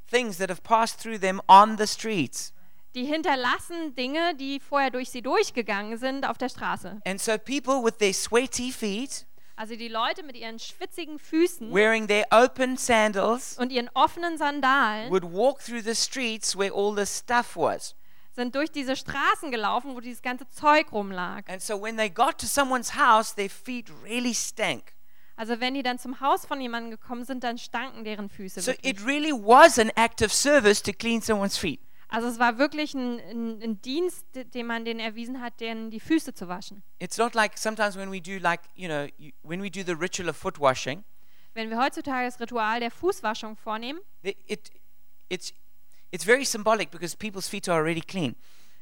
[0.10, 2.54] things that have passed through them on the streets.
[2.96, 7.02] Die hinterlassen Dinge, die vorher durch sie durchgegangen sind auf der Straße.
[7.06, 12.08] And so people with their sweaty feet, Also die Leute mit ihren schwitzigen Füßen wearing
[12.08, 17.20] their open sandals, und ihren offenen Sandalen would walk through the streets where all this
[17.20, 17.96] stuff was.
[18.38, 21.44] Sind durch diese Straßen gelaufen, wo dieses ganze Zeug rumlag.
[21.50, 24.94] And so when they got to someone's house, their feet really stank.
[25.36, 28.72] Also wenn die dann zum Haus von jemandem gekommen sind, dann stanken deren Füße So
[28.72, 28.92] wirklich.
[29.00, 31.82] it really was an act of service to clean someone's feet.
[32.10, 36.00] Also es war wirklich ein, ein, ein Dienst, den man denen erwiesen hat, denen die
[36.00, 36.82] Füße zu waschen.
[37.00, 39.92] It's not like sometimes when we do like, you know, you, when we do the
[39.94, 41.04] ritual of foot washing,
[41.54, 44.72] Wenn wir heutzutage das Ritual der Fußwaschung vornehmen, it, it
[45.28, 45.52] it's
[46.12, 48.36] it's very symbolic because people's feet are already clean.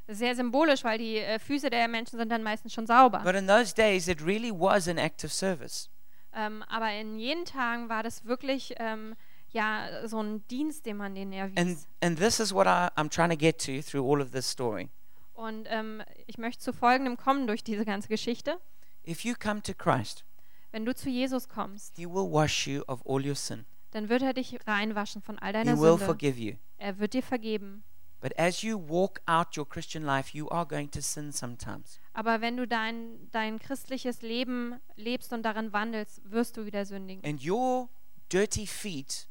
[0.08, 3.22] sehr symbolisch, weil die äh, Füße der Menschen sind dann meistens schon sauber.
[3.24, 5.90] But in those days it really was an act of service.
[6.34, 9.16] Ähm, aber in jenen Tagen war das wirklich ähm,
[9.52, 11.88] ja so ein Dienst, den man denen And erwies.
[12.02, 14.90] and this is what I, I'm trying to get to through all of this story.
[15.34, 18.60] Und ähm, ich möchte zu Folgendem kommen durch diese ganze Geschichte.
[19.08, 20.24] If you come to Christ,
[20.72, 23.66] Wenn du zu Jesus kommst, He will wash you of all your sin.
[23.96, 26.06] Dann wird er dich reinwaschen von all He deiner will Sünde.
[26.06, 26.56] forgive you.
[26.78, 27.86] Er wird dir vergeben.
[28.20, 32.00] But as you walk out your Christian life, you are going to sin sometimes.
[32.14, 37.24] Aber wenn du dein, dein christliches Leben lebst und darin wandelst, wirst du wieder sündigen.
[37.24, 37.88] And your
[38.30, 39.30] dirty feet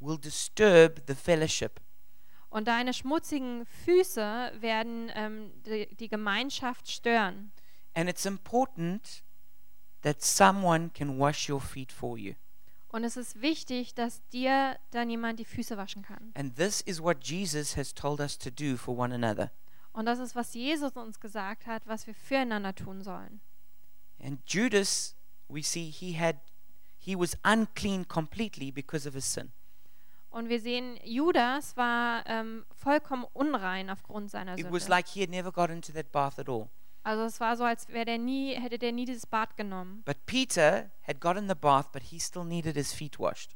[0.00, 1.80] will disturb the fellowship.
[2.48, 7.52] Und deine schmutzigen Füße werden ähm, die, die Gemeinschaft stören.
[7.92, 9.22] And it's important
[10.02, 12.34] that someone can wash your feet for you.
[12.94, 16.30] Und es ist wichtig, dass dir dann jemand die Füße waschen kann.
[16.34, 19.50] And this is what Jesus has told us to do for one another.
[19.92, 23.40] Und das ist, was Jesus uns gesagt hat, was wir füreinander tun sollen.
[24.22, 25.16] And Judas,
[25.48, 26.36] we see he had
[26.96, 29.50] he was unclean completely because of his sin.
[30.30, 34.90] Und wir sehen, Judas war ähm, vollkommen unrein aufgrund seiner It was Sünde.
[34.90, 36.68] like he had never got into that bath at all.
[37.04, 40.02] Also es war so, als wäre der nie, hätte der nie dieses Bad genommen.
[40.04, 43.54] But Peter had got in the bath, but he still needed his feet washed.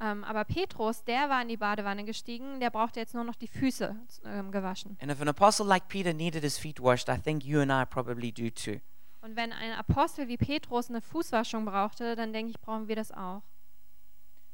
[0.00, 3.48] Ähm, aber Petrus, der war in die Badewanne gestiegen, der brauchte jetzt nur noch die
[3.48, 4.96] Füße ähm, gewaschen.
[5.02, 7.84] And if an apostle like Peter needed his feet washed, I think you and I
[7.84, 8.80] probably do too.
[9.20, 13.12] Und wenn ein Apostel wie Petrus eine Fußwaschung brauchte, dann denke ich, brauchen wir das
[13.12, 13.42] auch.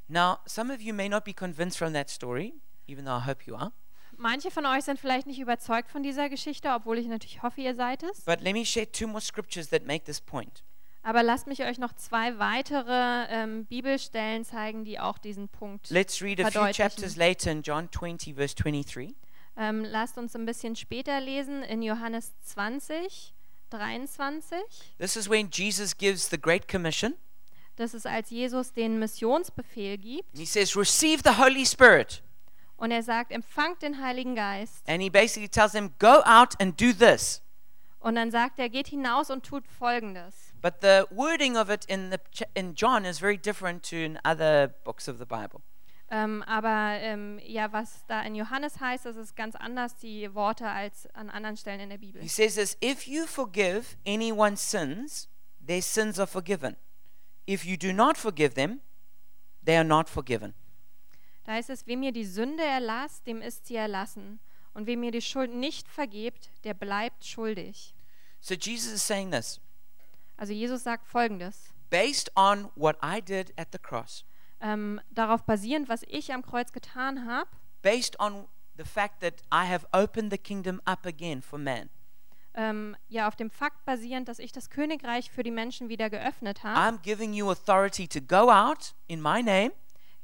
[0.07, 2.53] Now, some of you may not be convinced from that story,
[2.87, 3.71] even though I hope you are.
[4.17, 7.75] Manche von euch sind vielleicht nicht überzeugt von dieser Geschichte, obwohl ich natürlich hoffe, ihr
[7.75, 8.21] seid es.
[8.21, 10.63] But let me share two more scriptures that make this point.
[11.03, 15.91] Aber lasst mich euch noch zwei weitere ähm, Bibelstellen zeigen, die auch diesen Punkt.
[15.91, 19.13] Let's read a few chapters later in John 20, verse 23.
[19.57, 23.35] Ähm, lasst uns ein bisschen später lesen in Johannes 20,
[23.69, 24.57] 23.
[24.97, 27.13] This is when Jesus gives the Great Commission.
[27.75, 32.23] Das ist, als Jesus den Missionsbefehl gibt And he says, Receive the Holy Spirit.
[32.77, 34.87] Und er sagt, empfangt den Heiligen Geist.
[34.87, 37.41] And he basically tells them, Go out and do this.
[37.99, 40.53] Und dann sagt er, geht hinaus und tut Folgendes.
[40.61, 44.67] But the wording of it in, the, in John is very different to in other
[44.83, 45.61] books of the Bible.
[46.11, 50.67] Ähm, aber ähm, ja, was da in Johannes heißt, das ist ganz anders die Worte
[50.67, 52.21] als an anderen Stellen in der Bibel.
[52.21, 55.27] He says this if you forgive anyone's sins,
[55.65, 56.75] their sins are forgiven.
[57.49, 58.81] If you do not forgive them,
[59.65, 60.53] they are not forgiven.
[61.45, 64.39] Da heißt es, wem ihr die Sünde erlasst, dem ist sie erlassen.
[64.73, 67.93] Und wem ihr die Schuld nicht vergebt, der bleibt schuldig.
[68.41, 69.61] So Jesus is saying this
[70.37, 71.71] Also Jesus sagt folgendes.
[71.89, 74.25] based on what I did at the cross,
[74.59, 77.49] Ähm, darauf basierend, was ich am Kreuz getan habe,
[77.81, 81.89] based on the fact that I have opened the kingdom up again for man,
[82.53, 86.63] ähm, ja auf dem Fakt basierend, dass ich das Königreich für die Menschen wieder geöffnet
[86.63, 89.71] habe, I'm giving you authority to go out in my name,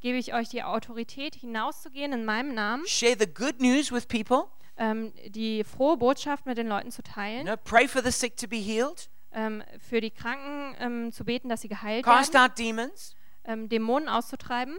[0.02, 4.46] gebe ich euch die Autorität, hinauszugehen in meinem Namen, share the good news with people,
[4.78, 8.36] ähm, die frohe Botschaft mit den Leuten zu you teilen, know, pray for the sick
[8.38, 12.52] to be healed, ähm, für die Kranken ähm, zu beten, dass sie geheilt cast werden,
[12.52, 14.78] out demons, ähm, Dämonen auszutreiben.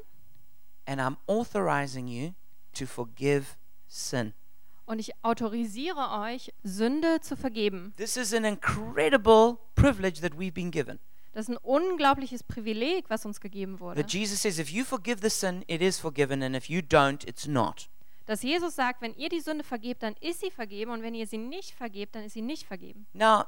[0.86, 2.34] and I'm authorizing you
[2.74, 3.56] to forgive
[3.86, 4.32] sin.
[4.84, 7.94] Und ich autorisiere euch, Sünde zu vergeben.
[7.96, 10.98] This is an incredible privilege that we've been given.
[11.32, 14.00] Das ist ein unglaubliches Privileg, was uns gegeben wurde.
[14.02, 17.26] That Jesus says, if you forgive the sin, it is forgiven, and if you don't,
[17.26, 17.88] it's not.
[18.26, 21.26] Dass Jesus sagt, wenn ihr die Sünde vergebt, dann ist sie vergeben und wenn ihr
[21.26, 23.06] sie nicht vergebt, dann ist sie nicht vergeben.
[23.14, 23.44] Now,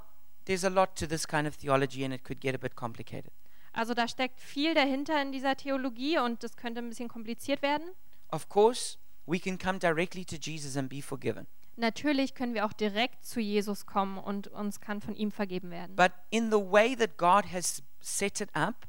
[0.46, 3.32] there's a lot to this kind of theology, and it could get a bit complicated.
[3.72, 7.84] Also da steckt viel dahinter in dieser Theologie und das könnte ein bisschen kompliziert werden.
[8.30, 11.46] Of course, we can come directly to Jesus and be forgiven.
[11.76, 15.96] Natürlich können wir auch direkt zu Jesus kommen und uns kann von ihm vergeben werden.
[15.96, 18.86] But in the way that God has set it up,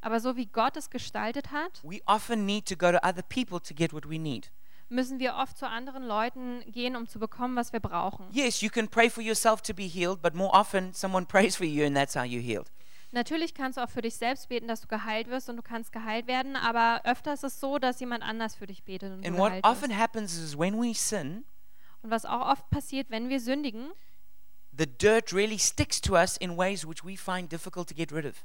[0.00, 3.60] Aber so wie Gott es gestaltet hat, we often need to go to other people
[3.60, 4.52] to get what we need.
[4.88, 8.26] müssen wir oft zu anderen Leuten gehen, um zu bekommen, was wir brauchen.
[8.30, 11.66] Yes, you can pray for yourself to be healed, but more often someone prays for
[11.66, 12.70] you, and that's how you're healed.
[13.10, 15.92] Natürlich kannst du auch für dich selbst beten, dass du geheilt wirst und du kannst
[15.92, 19.28] geheilt werden, aber öfter ist es so, dass jemand anders für dich betet und du
[19.28, 19.98] And what geheilt often wirst.
[20.00, 21.44] happens is when we sin,
[22.02, 23.90] Und was auch oft passiert, wenn wir sündigen,
[24.76, 28.24] the dirt really sticks to us in ways which we find difficult to get rid
[28.24, 28.44] of.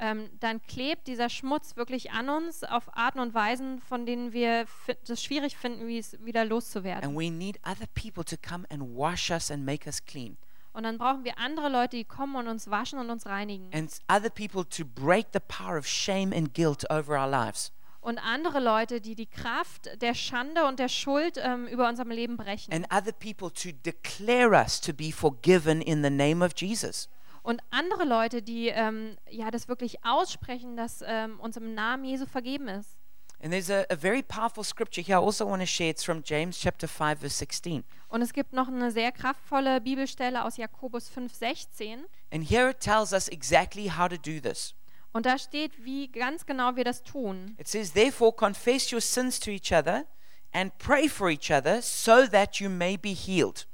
[0.00, 4.66] ähm, dann klebt dieser Schmutz wirklich an uns auf Arten und Weisen, von denen wir
[5.06, 7.04] es schwierig finden, wie es wieder loszuwerden.
[7.04, 10.38] And we need other people to come and wash us and make us clean.
[10.72, 13.70] Und dann brauchen wir andere Leute, die kommen und uns waschen und uns reinigen.
[13.74, 17.72] And other people to break the power of shame and guilt over our lives.
[18.00, 22.36] Und andere Leute, die die Kraft der Schande und der Schuld ähm, über unserem Leben
[22.36, 22.72] brechen.
[22.72, 27.08] And other people to declare us to be forgiven in the name of Jesus.
[27.42, 32.26] Und andere Leute, die ähm, ja das wirklich aussprechen, dass ähm, uns im Namen Jesu
[32.26, 32.96] vergeben ist.
[33.42, 35.88] And there's a, a very powerful scripture here I also want to share.
[35.88, 37.84] It's from James chapter 5, verse 16.
[38.08, 42.00] Und es gibt noch eine sehr kraftvolle Bibelstelle aus Jakobus 5,16.
[42.30, 44.74] And here it tells us exactly how to do this.
[45.12, 47.56] Und da steht, wie ganz genau wir das tun.
[47.58, 50.06] It says, Therefore, confess your sins to each other
[50.52, 53.66] and pray for each other so that you may be healed.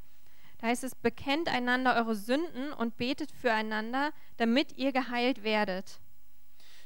[0.59, 6.01] Da heißt es, bekennt einander eure Sünden und betet füreinander, damit ihr geheilt werdet.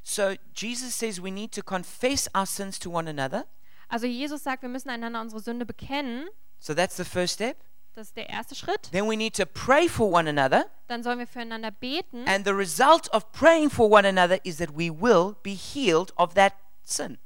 [0.02, 3.46] So, Jesus says we need to confess our sins to one another.
[3.88, 6.28] Also Jesus sagt, wir müssen einander unsere Sünde bekennen.
[6.58, 7.56] So, that's the first step.
[7.94, 8.90] Das ist der erste Schritt.
[8.92, 10.66] Then we need to pray for one another.
[10.86, 12.26] Dann sollen wir füreinander beten.
[12.26, 16.34] And the result of praying for one another is that we will be healed of
[16.34, 17.18] that sin.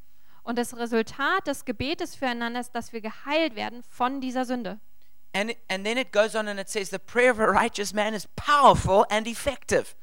[0.43, 4.79] Und das Resultat des Gebetes füreinander ist, dass wir geheilt werden von dieser Sünde.
[5.35, 7.93] And, it, and then it goes on and it says, The prayer of a righteous
[7.93, 9.95] man is powerful and effective.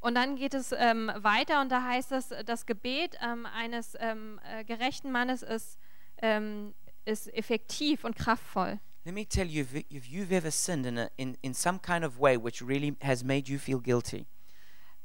[0.00, 4.38] Und dann geht es ähm, weiter und da heißt es, das Gebet ähm, eines ähm,
[4.44, 5.78] äh, gerechten Mannes ist,
[6.18, 6.74] ähm,
[7.06, 8.78] ist effektiv und kraftvoll.
[9.04, 12.04] Let me tell you, if, if you've ever sinned in, a, in, in some kind
[12.04, 14.26] of way which really has made you feel guilty,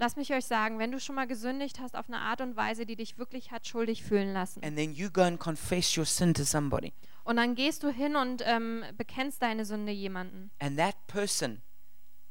[0.02, 2.86] Lasst mich euch sagen, wenn du schon mal gesündigt hast auf eine Art und Weise,
[2.86, 6.34] die dich wirklich hat schuldig fühlen lassen, and then you go and confess your sin
[6.34, 6.94] to somebody,
[7.26, 11.62] und dann gehst du hin und ähm, bekennst deine Sünde jemanden, and that person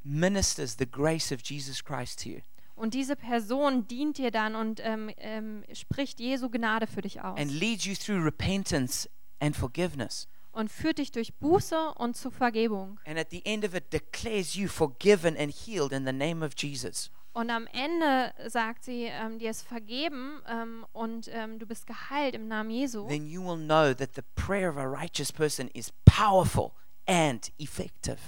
[0.02, 2.40] ministers the grace of Jesus Christ to you,
[2.74, 7.38] und diese Person dient dir dann und ähm, ähm, spricht Jesu Gnade für dich aus.
[7.38, 9.06] And leads you through repentance
[9.40, 10.26] and forgiveness,
[10.58, 12.98] und führt dich durch Buße und zur Vergebung.
[13.06, 16.52] and at the end of it declares you forgiven and healed in the name of
[16.56, 21.86] Jesus, Und am Ende sagt sie, ähm, dir ist vergeben ähm, und ähm, du bist
[21.86, 23.06] geheilt im Namen Jesu.
[23.06, 26.72] then you will know that the prayer of a righteous person is powerful
[27.06, 28.18] and effective.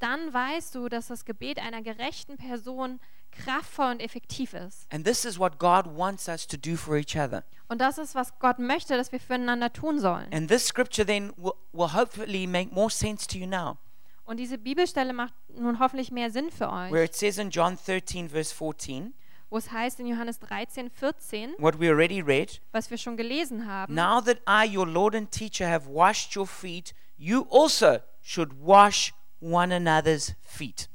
[0.00, 3.00] Dann weißt du, dass das Gebet einer gerechten Person
[3.38, 4.86] kraftvoll und effektiv ist.
[4.92, 7.44] And this is what God wants us to do for each other.
[7.68, 10.32] Und das ist, was Gott möchte, dass wir füreinander tun sollen.
[10.32, 13.76] And this scripture then will, will hopefully make more sense to you now,
[14.24, 17.76] Und diese Bibelstelle macht nun hoffentlich mehr Sinn für where euch, it says in John
[17.76, 19.14] 13, verse 14,
[19.50, 22.60] wo es heißt in Johannes 13, 14, what we already read.
[22.72, 23.94] was wir schon gelesen haben.
[23.94, 29.12] Now that I, your Lord and teacher, have washed your feet, you also should wash
[29.40, 30.88] one another's feet.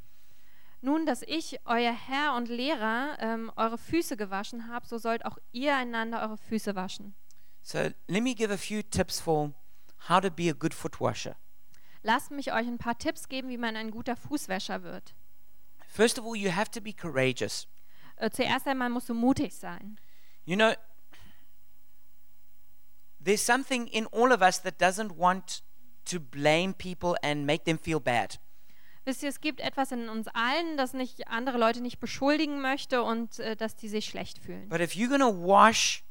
[0.85, 5.37] Nun, dass ich, euer Herr und Lehrer, ähm, eure Füße gewaschen habe, so sollt auch
[5.53, 7.15] ihr einander eure Füße waschen.
[7.61, 9.53] So let me give a few tips for
[10.09, 11.37] how to be a good foot washer.
[12.01, 15.15] Lasst mich euch ein paar Tipps geben, wie man ein guter Fußwäscher wird.
[15.87, 17.65] First of all, you have to be courageous.
[18.17, 19.97] Äh, zuerst einmal musst du mutig sein.
[20.43, 20.73] You know,
[23.23, 25.63] there's something in all of us that doesn't want
[26.03, 28.37] to blame people and make them feel bad.
[29.05, 33.03] Wisst ihr, es gibt etwas in uns allen, das nicht andere Leute nicht beschuldigen möchte
[33.03, 34.69] und äh, dass die sich schlecht fühlen.
[34.69, 36.03] But if you're to wash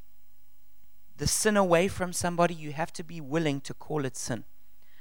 [1.18, 4.44] the sin away from somebody, you have to be willing to call it sin.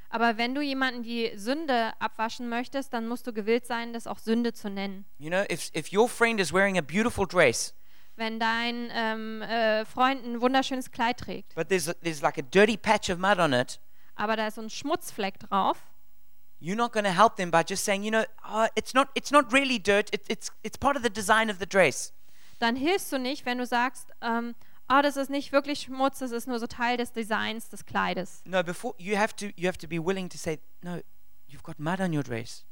[0.10, 4.20] Aber wenn du jemanden die Sünde abwaschen möchtest, dann musst du gewillt sein, das auch
[4.20, 5.06] Sünde zu nennen.
[5.18, 7.74] You know, if, if your friend is wearing a beautiful dress,
[8.18, 12.76] Wenn dein ähm, äh, Freund ein wunderschönes Kleid trägt, but there's, there's like a dirty
[12.76, 13.80] patch of mud on it,
[14.16, 15.78] aber da ist so ein Schmutzfleck drauf,
[16.62, 19.32] you're not going to help them by just saying, you know, oh, it's, not, it's
[19.32, 22.13] not really dirt, it, it's, it's part of the design of the dress.
[22.60, 24.56] dann hilfst du nicht, wenn du sagst, ähm,
[24.88, 28.43] ah, das ist nicht wirklich Schmutz, das ist nur so Teil des Designs des Kleides.
[28.45, 31.02] No, before you have to you have to be willing to say, no,
[31.47, 32.63] you've got mud on your dress.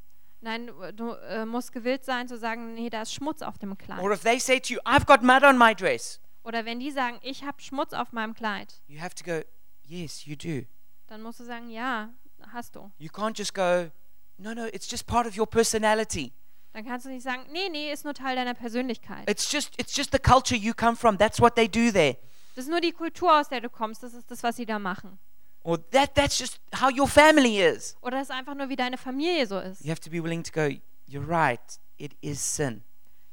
[0.41, 3.77] Nein, du, du äh, musst gewillt sein zu sagen, nee, da ist Schmutz auf dem
[3.77, 3.99] Kleid.
[3.99, 6.91] Or if they say to you, I've got mud on my dress, Oder wenn die
[6.91, 9.41] sagen, ich habe Schmutz auf meinem Kleid, you have to go,
[9.83, 10.67] yes, you do.
[11.07, 12.09] dann musst du sagen, ja,
[12.53, 12.91] hast du.
[12.97, 13.89] You can't just go,
[14.37, 16.33] no, no, it's just part of your personality.
[16.73, 19.29] Dann kannst du nicht sagen, nee, nee, ist nur Teil deiner Persönlichkeit.
[19.29, 21.17] It's just it's just the culture you come from.
[21.17, 22.17] That's what they do there.
[22.55, 24.79] Das ist nur die Kultur, aus der du kommst, das ist das, was sie da
[24.79, 25.17] machen.
[25.63, 27.95] Or that that's just how your family is.
[28.01, 29.83] Oder das ist einfach nur, wie deine Familie so ist.
[29.83, 30.69] You have to be willing to go,
[31.07, 31.59] you're right,
[31.97, 32.83] it is sin.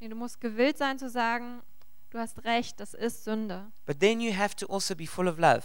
[0.00, 1.62] Nee, du musst gewillt sein zu sagen,
[2.11, 3.70] du hast recht, das ist Sünde.
[3.87, 5.62] But then you have to also be full of love.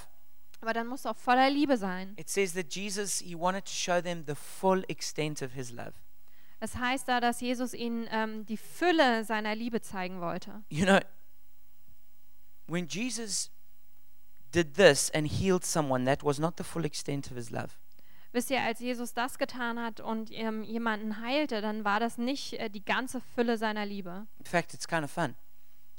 [0.62, 2.13] Aber dann musst du auch voller Liebe sein.
[2.17, 5.93] It says that Jesus he wanted to show them the full extent of his love.
[6.60, 10.63] Es heißt da, dass Jesus ihnen ähm, die Fülle seiner Liebe zeigen wollte.
[10.69, 11.00] You know,
[12.67, 13.50] when Jesus
[14.54, 17.69] did this and healed someone, that was not the full extent of his love.
[18.34, 22.54] Wisst ihr, als Jesus das getan hat und ähm, jemanden heilte, dann war das nicht
[22.54, 24.28] äh, die ganze Fülle seiner Liebe.
[24.39, 25.36] In fact, it's kind of fun.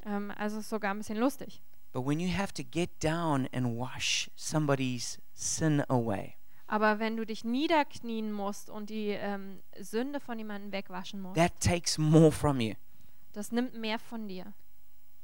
[0.06, 1.60] Ähm, also es ist sogar ein bisschen lustig.
[1.92, 6.34] But when you have to get down and wash somebody's sin away,
[6.66, 11.52] Aber wenn du dich niederknien musst und die ähm, Sünde von jemandem wegwaschen musst, that
[11.60, 12.74] takes more from you.
[13.32, 14.54] das nimmt mehr von dir.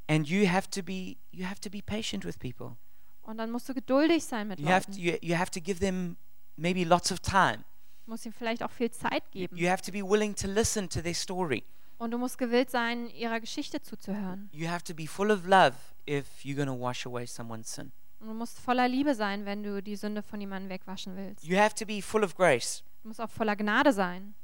[0.09, 2.77] And you have to be you have to be patient with people.
[3.23, 5.03] Und dann musst du geduldig sein mit You have to Leuten.
[5.03, 6.17] you, you have to give them
[6.57, 7.65] maybe lots of time.
[8.05, 9.57] Du musst ihnen vielleicht auch viel Zeit You, geben.
[9.57, 11.63] you have to be willing to listen to their story.
[11.99, 14.49] Und du musst gewillt sein, ihrer Geschichte zuzuhören.
[14.53, 15.75] You have to be full of love
[16.09, 17.93] if you're going to wash away someone's sin.
[18.21, 21.45] Und du musst voller Liebe sein, wenn du die Sünde von jemandem wegwaschen willst.
[21.45, 22.83] You have to be full of grace.
[23.03, 24.35] Du musst auch voller Gnade sein.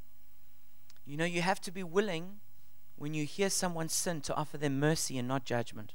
[1.07, 2.41] You know, you have to be willing
[2.97, 5.95] when you hear someone's sin to offer them mercy and not judgment.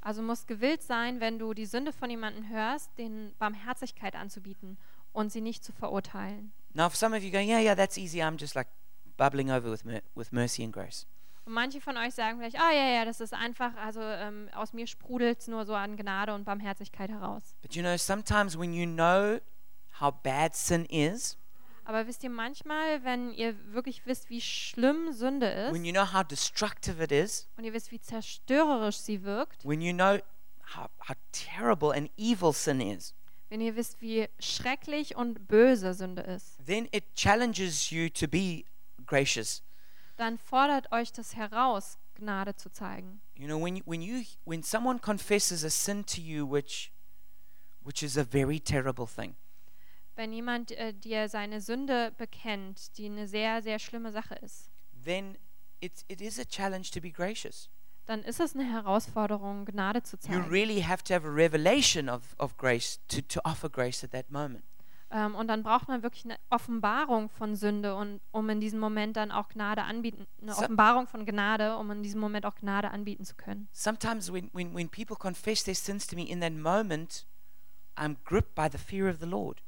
[0.00, 4.78] Also musst gewillt sein, wenn du die Sünde von jemandem hörst, den Barmherzigkeit anzubieten
[5.12, 6.52] und sie nicht zu verurteilen.
[6.72, 8.20] Now, for some of you going, yeah, yeah, that's easy.
[8.22, 8.68] I'm just like
[9.16, 11.06] bubbling over with, mer- with mercy and grace.
[11.50, 14.72] Und manche von euch sagen vielleicht, ah ja, ja, das ist einfach, also ähm, aus
[14.72, 17.56] mir sprudelt es nur so an Gnade und Barmherzigkeit heraus.
[17.60, 19.40] But you know, sometimes when you know
[20.00, 21.36] how bad sin is,
[21.84, 26.12] Aber wisst ihr, manchmal, wenn ihr wirklich wisst, wie schlimm Sünde ist when you know
[26.12, 30.20] how destructive it is, und ihr wisst, wie zerstörerisch sie wirkt, when you know
[30.76, 33.12] how, how terrible and evil sin is,
[33.48, 38.62] wenn ihr wisst, wie schrecklich und böse Sünde ist, then it challenges you to be
[39.04, 39.64] gracious.
[40.20, 43.20] Dann fordert euch das heraus, Gnade zu zeigen.
[43.34, 46.92] You know, when you, when you when someone confesses a sin to you, which
[47.82, 49.34] which is a very terrible thing,
[50.16, 54.70] Wenn jemand äh, dir seine Sünde bekennt, die eine sehr, sehr schlimme Sache ist,
[55.04, 55.38] then
[55.80, 57.70] it's it is a challenge to be gracious.
[58.04, 60.48] dann ist es eine Herausforderung, Gnade zu You zeigen.
[60.50, 64.30] really have to have a revelation of, of grace to, to offer grace at that
[64.30, 64.64] moment.
[65.12, 69.16] Ähm, und dann braucht man wirklich eine Offenbarung von Sünde, und, um in diesem Moment
[69.16, 72.90] dann auch Gnade anbieten, eine So- Offenbarung von Gnade, um in diesem Moment auch Gnade
[72.90, 73.68] anbieten zu können.
[73.72, 77.26] Sometimes when, when, when people confess their sins to me in that moment,
[77.96, 79.62] I'm gripped by the fear of the Lord.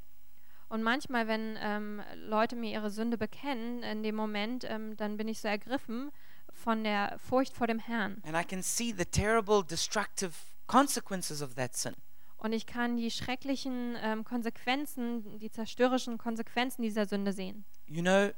[0.68, 5.28] Und manchmal, wenn ähm, Leute mir ihre Sünde bekennen, in dem Moment, ähm, dann bin
[5.28, 6.12] ich so ergriffen
[6.52, 8.22] von der Furcht vor dem Herrn.
[8.24, 10.32] And I can see the terrible, destructive
[10.68, 11.94] consequences of that sin.
[12.42, 17.64] Und ich kann die schrecklichen ähm, Konsequenzen, die zerstörerischen Konsequenzen dieser Sünde sehen.
[17.86, 18.30] You know,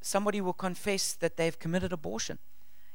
[0.00, 2.38] somebody will confess that they've committed abortion.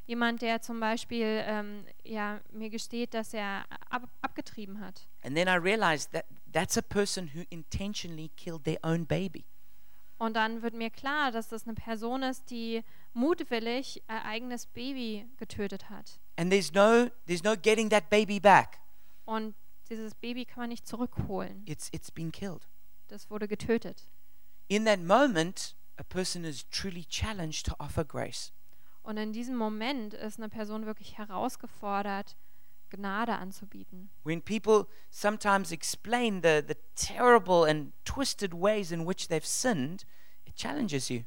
[0.06, 5.06] Jemand, der zum Beispiel ähm, ja, mir gesteht, dass er ab, abgetrieben hat.
[5.24, 9.44] And then I realized that that's a person who intentionally killed their own baby.
[10.18, 12.84] Und dann wird mir klar, dass das eine Person ist, die
[13.14, 16.22] mutwillig ihr eigenes Baby getötet hat.
[16.38, 18.80] And there's no there's no getting that baby back.
[19.26, 19.56] Und
[19.94, 21.64] dieses Baby kann man nicht zurückholen.
[21.66, 22.68] It's it's been killed.
[23.08, 24.08] Das wurde getötet.
[24.68, 28.52] In that moment, a person is truly challenged to offer grace.
[29.04, 32.38] Und in diesem Moment ist eine Person wirklich herausgefordert,
[32.90, 34.10] Gnade anzubieten.
[34.24, 40.06] When people sometimes explain the, the terrible and twisted ways in which they've sinned,
[40.46, 41.24] it challenges you.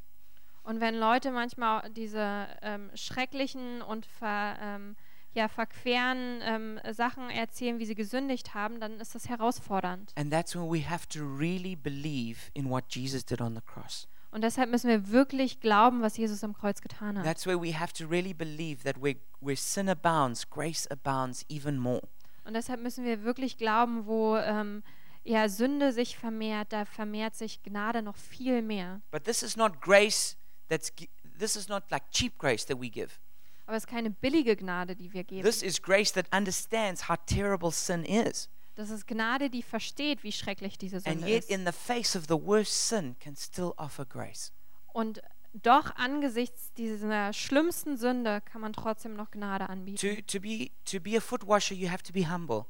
[0.63, 4.97] Und wenn Leute manchmal diese ähm, schrecklichen und ver, ähm,
[5.37, 10.11] ja, verqueren ähm, Sachen erzählen, wie sie gesündigt haben, dann ist das herausfordernd.
[10.15, 14.07] And that's when we have to really believe in what Jesus did on the cross.
[14.31, 17.23] Und deshalb müssen wir wirklich glauben, was Jesus am Kreuz getan hat.
[17.23, 21.77] That's where we have to really believe that where, where sin abounds, grace abounds even
[21.77, 22.01] more.
[22.43, 24.83] Und deshalb müssen wir wirklich glauben, wo ähm,
[25.23, 29.01] ja, Sünde sich vermehrt, da vermehrt sich Gnade noch viel mehr.
[29.11, 30.35] But this is not grace
[30.67, 30.91] that's
[31.37, 33.19] this is not like cheap grace that we give.
[33.67, 35.43] Aber es ist keine billige Gnade, die wir geben.
[35.43, 38.49] This is grace that understands how terrible sin is.
[38.75, 41.49] Das ist Gnade, die versteht, wie schrecklich diese And Sünde yet ist.
[41.51, 44.51] in the face of the worst sin can still offer grace.
[44.93, 45.21] Und
[45.53, 49.97] doch angesichts dieser schlimmsten Sünde kann man trotzdem noch Gnade anbieten.
[50.15, 52.65] To to be to be a foot washer you have to be humble.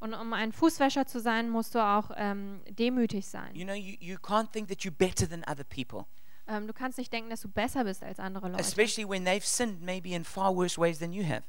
[0.00, 3.52] Und um ein Fußwäscher zu sein, musst du auch ähm, demütig sein.
[3.54, 6.06] You know you, you can't think that you're better than other people.
[6.48, 8.60] Ähm, du kannst nicht denken, dass du besser bist als andere Leute.
[8.60, 11.42] Especially when they've sinned maybe in far worse ways than you have.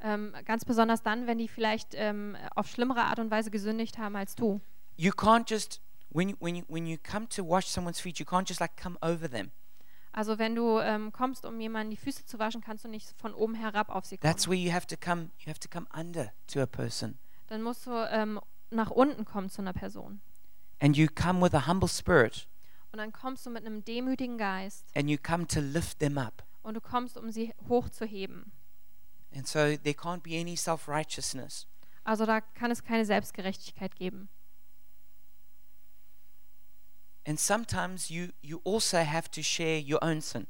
[0.00, 4.14] Ähm, ganz besonders dann, wenn die vielleicht ähm, auf schlimmere Art und Weise gesündigt haben
[4.14, 4.60] als du.
[4.96, 5.80] You can't just
[6.10, 8.76] when you, when you when you come to wash someone's feet, you can't just like
[8.80, 9.50] come over them.
[10.12, 13.34] Also wenn du ähm, kommst, um jemanden die Füße zu waschen, kannst du nicht von
[13.34, 14.32] oben herab auf sie kommen.
[14.32, 17.18] That's where you have to come you have to come under to a person.
[17.48, 18.40] Dann musst du ähm,
[18.70, 20.20] nach unten kommen zu einer Person.
[20.78, 22.46] And you come with a humble spirit
[22.96, 26.42] Und dann kommst du mit einem demütigen Geist and you come to lift them up.
[26.62, 28.50] und du kommst, um sie hochzuheben.
[29.34, 31.66] And so there can't be any self-righteousness.
[32.04, 34.30] Also da kann es keine Selbstgerechtigkeit geben.
[37.26, 40.46] And sometimes you you also have to share your own sin.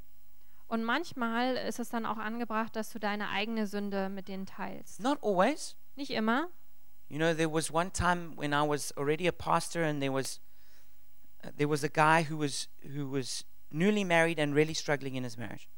[0.68, 5.00] Und manchmal ist es dann auch angebracht, dass du deine eigene Sünde mit denen teilst.
[5.00, 5.74] Not always.
[5.96, 6.48] Nicht immer.
[7.08, 10.40] You know, there was one time when I was already a pastor, and there was
[11.56, 15.36] there was a guy who was who was newly married and really struggling in his
[15.36, 15.68] marriage.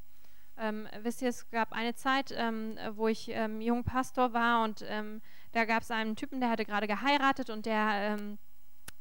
[0.60, 4.84] Ähm, wisst ihr, es gab eine Zeit, ähm, wo ich ähm, jung Pastor war und
[4.88, 5.20] ähm,
[5.52, 8.38] da gab es einen Typen, der hatte gerade geheiratet und der ähm,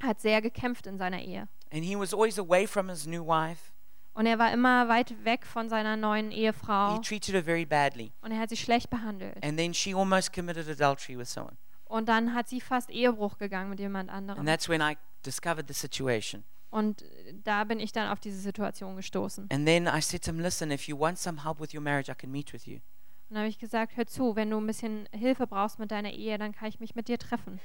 [0.04, 1.48] hat sehr gekämpft in seiner Ehe.
[1.72, 3.72] And he was always away from his new wife.
[4.14, 8.12] Und er war immer weit weg von seiner neuen He Ehefrau treated her very badly,
[8.22, 9.44] und er hat sie schlecht behandelt.
[9.44, 11.58] and then she almost committed adultery with someone.
[11.86, 14.46] Und dann hat sie fast Ehebruch gegangen mit jemand And anderem.
[14.46, 16.44] that's when I discovered the situation.
[16.70, 17.04] Und
[17.44, 19.48] da bin ich dann auf diese Situation gestoßen.
[19.52, 22.12] And then I said to him, "Listen, if you want some help with your marriage,
[22.12, 22.76] I can meet with you."
[23.30, 26.12] Und dann habe ich gesagt, hör zu, wenn du ein bisschen Hilfe brauchst mit deiner
[26.12, 27.60] Ehe, dann kann ich mich mit dir treffen.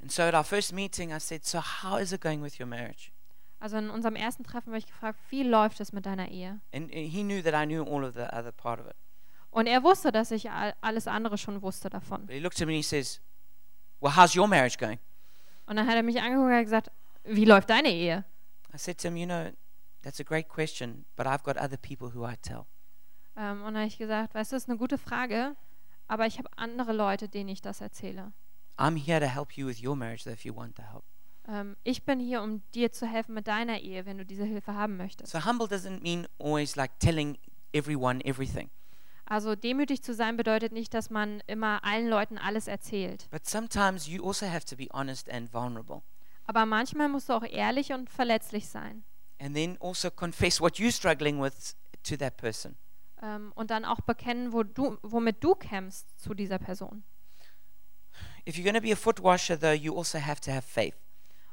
[0.00, 2.66] And so at our first meeting, I said, "So how is it going with your
[2.66, 3.10] marriage?"
[3.60, 6.60] Also in unserem ersten Treffen habe ich gefragt, wie läuft es mit deiner Ehe?
[6.74, 8.94] And, he knew that I knew all of the other part of it.
[9.50, 12.26] Und er wusste, dass ich all- alles andere schon wusste davon.
[12.26, 13.22] But he looked at me and he says,
[14.00, 14.98] "Well, how's your marriage going?"
[15.66, 16.90] Und dann hat er mich angeguckt und gesagt,
[17.24, 18.24] wie läuft deine Ehe?
[18.74, 19.52] I said to him, "You know,
[20.02, 22.66] that's a great question, but I've got other people who I tell."
[23.36, 25.56] Ähm, und habe ich gesagt, weißt du, das ist eine gute Frage,
[26.06, 28.32] aber ich habe andere Leute, denen ich das erzähle.
[28.76, 31.04] I'm here to help you with your marriage, though, if you want the help.
[31.46, 34.74] Ähm, ich bin hier, um dir zu helfen mit deiner Ehe, wenn du diese Hilfe
[34.74, 35.30] haben möchtest.
[35.30, 37.38] So humble doesn't mean always like telling
[37.72, 38.70] everyone everything.
[39.26, 43.28] Also demütig zu sein bedeutet nicht, dass man immer allen Leuten alles erzählt.
[43.30, 46.02] But sometimes you also have to be honest and vulnerable.
[46.46, 49.04] Aber manchmal musst du auch ehrlich und verletzlich sein.
[49.40, 51.74] And then also confess what you're struggling with
[52.04, 52.76] to that person.
[53.22, 57.02] Ähm, und dann auch bekennen, wo du, womit du kämpfst zu dieser Person.
[58.46, 60.94] If you're going to be a foot washer, though, you also have to have faith.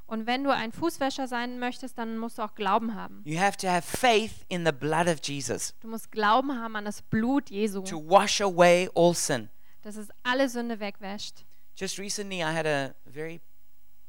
[0.07, 3.21] Und wenn du ein Fußwäscher sein möchtest, dann musst du auch Glauben haben.
[3.23, 6.83] You have to have faith in the blood of Jesus Du musst Glauben haben an
[6.83, 9.49] das Blut Jesu, to wash away all sin.
[9.83, 11.45] dass es alle Sünde wegwäscht.
[11.77, 13.39] Just recently, I had a very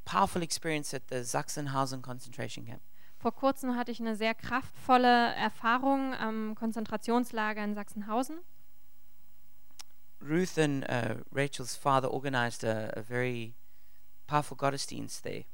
[0.05, 2.83] powerful experience at the Sachsenhausen concentration camp.
[3.19, 8.39] Vor kurzem hatte ich eine sehr kraftvolle Erfahrung am Konzentrationslager in Sachsenhausen.
[10.21, 13.55] Ruth and uh, Rachel's father organized a, a very
[14.27, 15.45] powerful Gottesdienst there.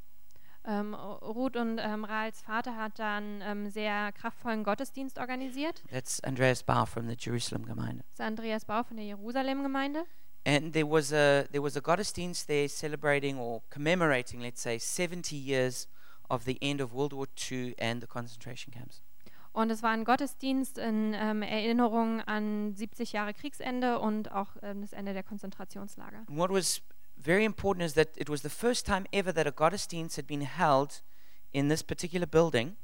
[0.65, 5.83] Ähm, Ruth und ähm, Rahels Vater hat dann ähm, sehr kraftvollen Gottesdienst organisiert.
[5.91, 8.05] That's Andreas Bau from the Jerusalem Gemeinde.
[8.11, 10.05] Das ist Andreas Bau von der Jerusalem-Gemeinde.
[10.45, 15.37] And there was a there was a Gottesdienst there celebrating or commemorating, let's say, 70
[15.37, 15.89] years
[16.31, 19.03] of the end of World War II and the concentration camps.
[19.53, 24.83] Und es war ein Gottesdienst in ähm, Erinnerung an 70 Jahre Kriegsende und auch ähm,
[24.83, 26.19] das Ende der Konzentrationslager.
[26.29, 26.81] And what was
[27.17, 30.43] very important is that it was the first time ever that a Gottesdienst had been
[30.43, 31.03] held
[31.51, 32.77] in this particular building.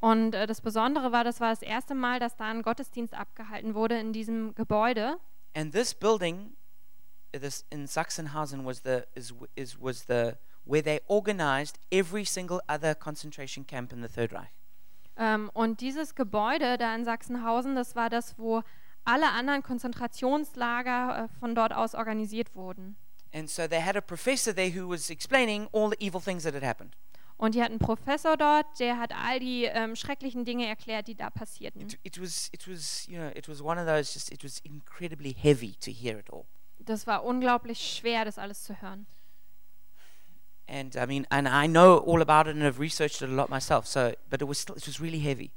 [0.00, 3.74] Und äh, das Besondere war, das war das erste Mal, dass da ein Gottesdienst abgehalten
[3.74, 5.18] wurde in diesem Gebäude.
[5.54, 6.52] And this building,
[7.32, 12.94] this in Sachsenhausen, was the is, is was the where they organized every single other
[12.94, 14.50] concentration camp in the Third Reich.
[15.16, 18.62] Ähm, und dieses Gebäude da in Sachsenhausen, das war das, wo
[19.04, 22.96] alle anderen Konzentrationslager äh, von dort aus organisiert wurden.
[23.32, 26.54] And so they had a professor there who was explaining all the evil things that
[26.54, 26.96] had happened.
[27.36, 31.14] Und die hatten einen Professor dort, der hat all die ähm, schrecklichen Dinge erklärt, die
[31.14, 31.80] da passierten.
[31.80, 34.58] It, it was it was you know it was one of those just it was
[34.58, 36.44] incredibly heavy to hear it all.
[36.90, 39.06] Das war unglaublich schwer, das alles zu hören.
[40.68, 43.48] And I mean and I know all about it and have researched it a lot
[43.48, 43.86] myself.
[43.86, 45.52] So but it was still it was really heavy.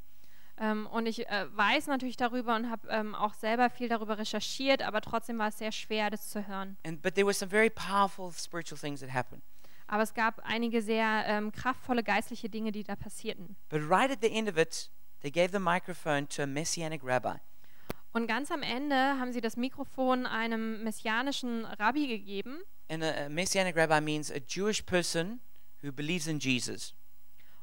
[0.58, 4.82] Ähm, und ich äh, weiß natürlich darüber und habe ähm, auch selber viel darüber recherchiert,
[4.82, 6.76] aber trotzdem war es sehr schwer, das zu hören.
[6.86, 9.42] And but there were some very powerful spiritual things that happened.
[9.88, 13.56] Aber es gab einige sehr ähm, kraftvolle geistliche Dinge, die da passierten.
[13.68, 14.88] But right at the end of it,
[15.22, 17.38] they gave the microphone to a messianic rabbi.
[18.14, 22.60] Und ganz am Ende haben sie das Mikrofon einem messianischen Rabbi gegeben.
[22.88, 25.40] And a, a messianic rabbi means a Jewish person
[25.82, 26.94] who believes in Jesus.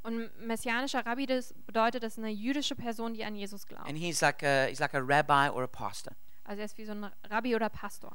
[0.03, 3.87] Und messianischer Rabbi, das bedeutet, das ist eine jüdische Person, die an Jesus glaubt.
[3.87, 6.13] And he's like a he's like a rabbi or a pastor.
[6.43, 8.11] Also er ist wie so ein Rabbi oder Pastor.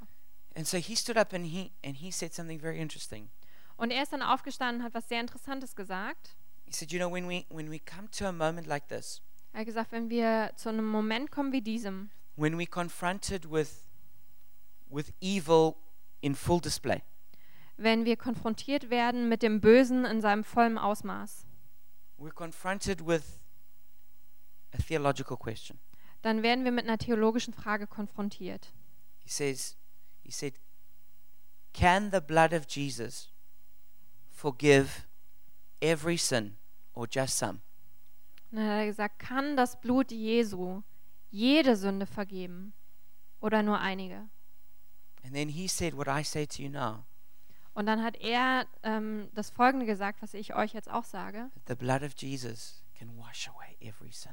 [0.54, 3.30] And so he stood up and he and he said something very interesting.
[3.76, 6.36] Und er ist dann aufgestanden und hat was sehr Interessantes gesagt.
[6.66, 9.22] He said, "You know, when we when we come to a moment like this,
[9.52, 13.84] Er hat gesagt, wenn wir zu einem Moment kommen wie diesem, when we're confronted with
[14.88, 15.76] with evil
[16.22, 17.02] in full display,
[17.76, 21.46] wenn wir konfrontiert werden mit dem Bösen in seinem vollen Ausmaß,
[22.18, 23.40] we're confronted with
[24.72, 25.78] a theological question.
[26.22, 28.72] dann werden wir mit einer theologischen Frage konfrontiert.
[29.24, 29.76] He says,
[30.22, 30.54] he said,
[31.72, 33.32] can the blood of Jesus
[34.30, 35.06] forgive
[35.80, 36.56] every sin
[36.94, 37.60] or just some?
[38.50, 40.82] Und dann hat er gesagt, kann das Blut Jesu
[41.36, 42.72] jede Sünde vergeben
[43.40, 44.28] oder nur einige?
[45.24, 47.04] And then he said what I say to you now,
[47.74, 51.50] Und dann hat er ähm, das Folgende gesagt, was ich euch jetzt auch sage.
[51.68, 54.32] the blood of Jesus can wash away every sin.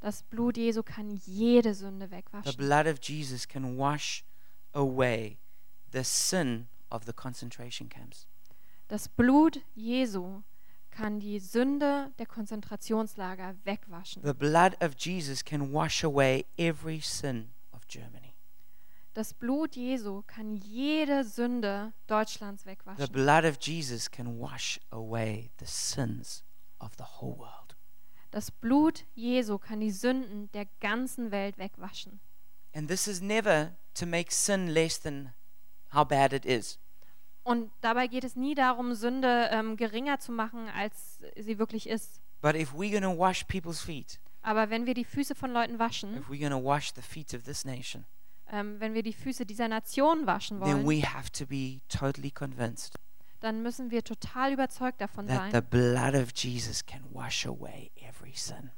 [0.00, 2.56] Das Blut Jesu kann jede Sünde The wegwaschen.
[2.56, 4.22] blood of Jesus can wash
[4.72, 5.38] away
[5.92, 8.26] the sin of the concentration camps.
[8.88, 10.42] Das Blut Jesu
[10.94, 14.22] kann die Sünde der Konzentrationslager wegwaschen.
[14.22, 18.34] The blood of Jesus can wash away every sin of Germany.
[19.14, 23.12] Das Blut Jesu kann jede Sünde Deutschlands The wegwaschen.
[23.12, 26.44] blood of Jesus can wash away the sins
[26.78, 27.76] of the whole world.
[28.30, 32.20] Das Blut Jesu kann die Sünden der ganzen Welt wegwaschen.
[32.72, 35.32] And this is never to make sin less than
[35.92, 36.78] how bad it is.
[37.44, 42.20] Und dabei geht es nie darum, Sünde ähm, geringer zu machen, als sie wirklich ist.
[42.40, 46.16] But if we're to wash people's feet, Aber wenn wir die Füße von Leuten waschen,
[46.16, 48.04] if we're to wash the feet of this nation,
[48.50, 52.30] ähm, wenn wir die Füße dieser Nation waschen then wollen, we have to be totally
[52.30, 52.94] convinced
[53.44, 57.90] dann müssen wir total überzeugt davon that the sein, blood of Jesus can wash away
[57.96, 58.70] every sin.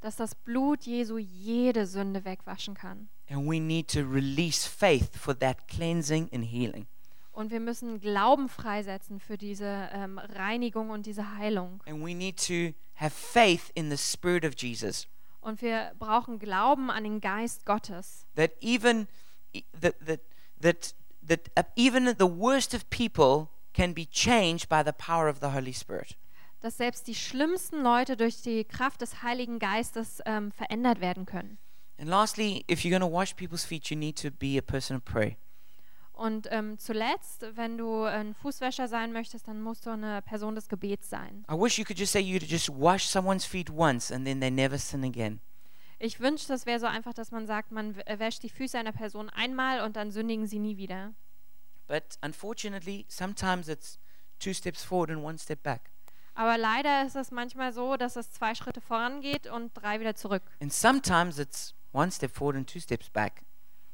[0.00, 3.08] dass das Blut Jesu jede Sünde wegwaschen kann.
[3.28, 6.86] And we need to release faith for that cleansing and healing.
[7.32, 11.80] Und wir müssen Glauben freisetzen für diese ähm, Reinigung und diese Heilung.
[11.86, 15.08] And we need to have faith in the Spirit of Jesus.
[15.40, 18.26] Und wir brauchen Glauben an den Geist Gottes.
[18.36, 19.08] That even
[19.52, 20.20] e- that that
[20.60, 20.94] that
[21.26, 25.52] that uh, even the worst of people can be changed by the power of the
[25.52, 26.16] Holy Spirit.
[26.60, 31.58] Dass selbst die schlimmsten Leute durch die Kraft des Heiligen Geistes ähm, verändert werden können.
[31.98, 34.96] And lastly, if you're going to wash people's feet, you need to be a person
[34.96, 35.36] of prayer.
[36.12, 40.68] Und ähm, zuletzt, wenn du ein Fußwäscher sein möchtest, dann musst du eine Person des
[40.68, 41.44] Gebets sein.
[41.50, 44.50] I wish you could just say you just wash someone's feet once and then they
[44.50, 45.40] never sin again.
[45.98, 48.92] Ich wünschte, es wäre so einfach, dass man sagt, man w- wäscht die Füße einer
[48.92, 51.14] Person einmal und dann sündigen sie nie wieder.
[51.86, 53.98] But unfortunately, sometimes it's
[54.38, 55.90] two steps forward and one step back.
[56.34, 60.42] Aber leider ist es manchmal so, dass es zwei Schritte vorangeht und drei wieder zurück.
[60.60, 63.42] And sometimes it's one step forward and two steps back.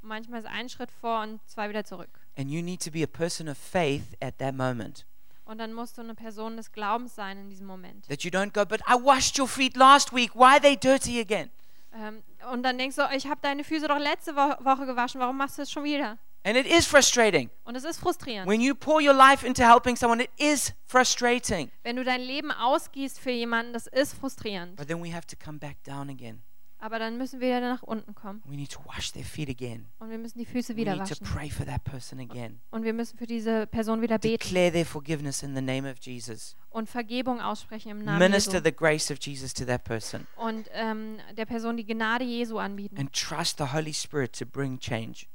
[0.09, 2.09] Manchmal ist ein Schritt vor und zwei wieder zurück.
[2.37, 5.05] And you need to be a person of faith at that moment.
[5.45, 8.07] Und dann musst du eine Person des Glaubens sein in diesem Moment.
[8.09, 10.35] That you don't go, but I washed your feet last week.
[10.35, 11.51] Why are they dirty again?
[11.95, 15.37] Ähm, und dann denkst du, ich habe deine Füße doch letzte Wo Woche gewaschen, warum
[15.37, 16.19] machst du es schon wieder?
[16.45, 17.51] And it is frustrating.
[17.65, 18.49] Und es ist frustrierend.
[18.49, 21.71] When you pour your life into helping someone, it is frustrating.
[21.83, 24.77] Wenn du dein Leben ausgießt für jemanden, das ist frustrierend.
[24.77, 26.43] But then we have to come back down again.
[26.81, 28.41] Aber dann müssen wir wieder nach unten kommen.
[28.47, 29.87] We need to wash their feet again.
[29.99, 31.27] Und wir müssen die Füße We wieder need to waschen.
[31.27, 32.61] pray for that person again.
[32.71, 35.97] Und wir müssen für diese Person wieder beten Declare their forgiveness in the name of
[36.01, 36.55] Jesus.
[36.71, 38.65] und Vergebung aussprechen im Namen Minister Jesu.
[38.65, 40.27] the grace of Jesus to that person.
[40.37, 42.97] Und ähm, der Person die Gnade Jesu anbieten.
[42.99, 45.27] And trust the Holy Spirit to bring change.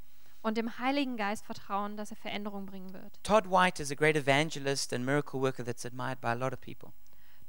[0.43, 3.17] Und dem Heiligen Geist vertrauen, dass er Veränderung bringen wird.
[3.23, 6.59] Todd White is a great evangelist and miracle worker that's admired by a lot of
[6.61, 6.91] people.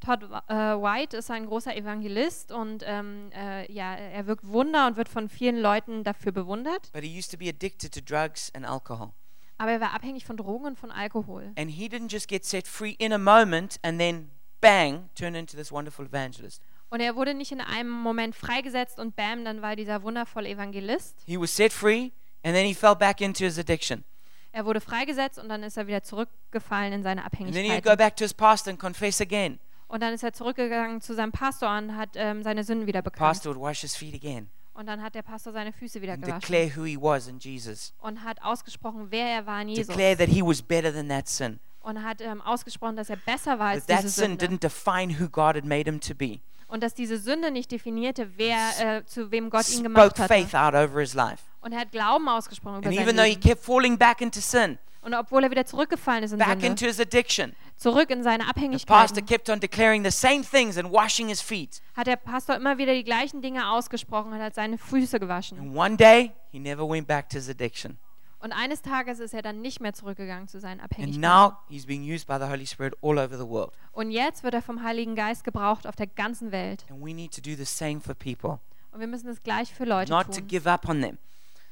[0.05, 4.97] Todd äh, White ist ein großer Evangelist und ähm, äh, ja, er wirkt Wunder und
[4.97, 6.93] wird von vielen Leuten dafür bewundert.
[6.93, 9.13] But he used to be addicted to drugs and alcohol.
[9.57, 11.53] Aber er war abhängig von Drogen und von Alkohol.
[11.57, 14.31] And he didn't just get set free in a moment and then
[14.61, 16.61] bang, turn into this wonderful evangelist.
[16.91, 21.17] Und er wurde nicht in einem Moment freigesetzt und bam, dann war dieser wundervolle Evangelist.
[21.27, 22.11] He was set free
[22.43, 24.05] and then he fell back into his addiction.
[24.53, 27.85] Er wurde freigesetzt und dann ist er wieder zurückgefallen in seine And then he'd Abhängigkeit.
[27.85, 29.59] go back to his pastor and confess again.
[29.89, 33.19] Und dann ist er zurückgegangen zu seinem Pastor und hat ähm, seine Sünden wieder bekannt.
[33.33, 36.25] Pastor would wash his feet again Und dann hat der Pastor seine Füße wieder and
[36.25, 37.93] gewaschen declare who he was in Jesus.
[38.01, 39.87] und hat ausgesprochen, wer er war in Jesus.
[39.89, 41.61] Declare that he was better than that sin.
[41.81, 44.47] Und hat ähm, ausgesprochen, dass er besser war als That that diese sin Sünde.
[44.47, 46.41] didn't define who God had made him to be.
[46.67, 50.29] Und dass diese Sünde nicht definierte, wer äh, zu wem Gott ihn gemacht hat.
[50.29, 51.43] faith out over his life.
[51.61, 53.43] Und er hat Glauben ausgesprochen über And sein even though he Leben.
[53.43, 56.87] kept falling back into sin, Und obwohl er wieder zurückgefallen ist in back Sünde, into
[56.87, 60.91] his addiction, zurück in seine the pastor Abhängigkeit, kept on declaring the same things and
[60.93, 61.81] washing his feet.
[61.97, 65.59] hat der Pastor immer wieder die gleichen Dinge ausgesprochen und hat seine Füße gewaschen.
[65.59, 67.99] And one day, he never went back to his addiction.
[68.41, 71.21] Und eines Tages ist er dann nicht mehr zurückgegangen zu seinen And Abhängigkeiten.
[71.21, 73.73] now he's being used by the Holy Spirit all over the world.
[73.93, 76.85] Und jetzt wird er vom Heiligen Geist gebraucht auf der ganzen Welt.
[76.91, 78.59] And we need to do the same for people.
[78.93, 80.47] Und wir müssen es gleich für Leute Not to tun.
[80.47, 81.19] give up on them,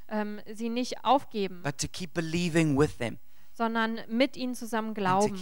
[0.08, 3.18] Ähm, sie nicht aufgeben, but to keep believing with them
[3.54, 5.34] sondern mit ihnen zusammen glauben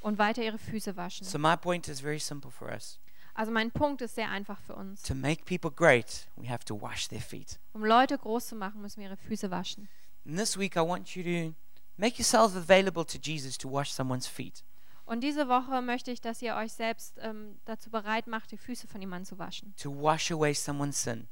[0.00, 1.26] und weiter ihre Füße waschen.
[1.26, 2.98] So, my point is very simple for us.
[3.34, 5.02] Also mein Punkt ist sehr einfach für uns.
[5.02, 7.58] To make people great, we have to wash their feet.
[7.72, 9.88] Um Leute groß zu machen, müssen wir ihre Füße waschen.
[10.26, 11.54] And this week, I want you to
[11.96, 14.64] make yourself available to Jesus to wash someone's feet.
[15.04, 18.86] Und diese Woche möchte ich, dass ihr euch selbst ähm, dazu bereit macht, die Füße
[18.86, 19.74] von jemandem zu waschen.
[19.76, 21.28] to wash away someone's sin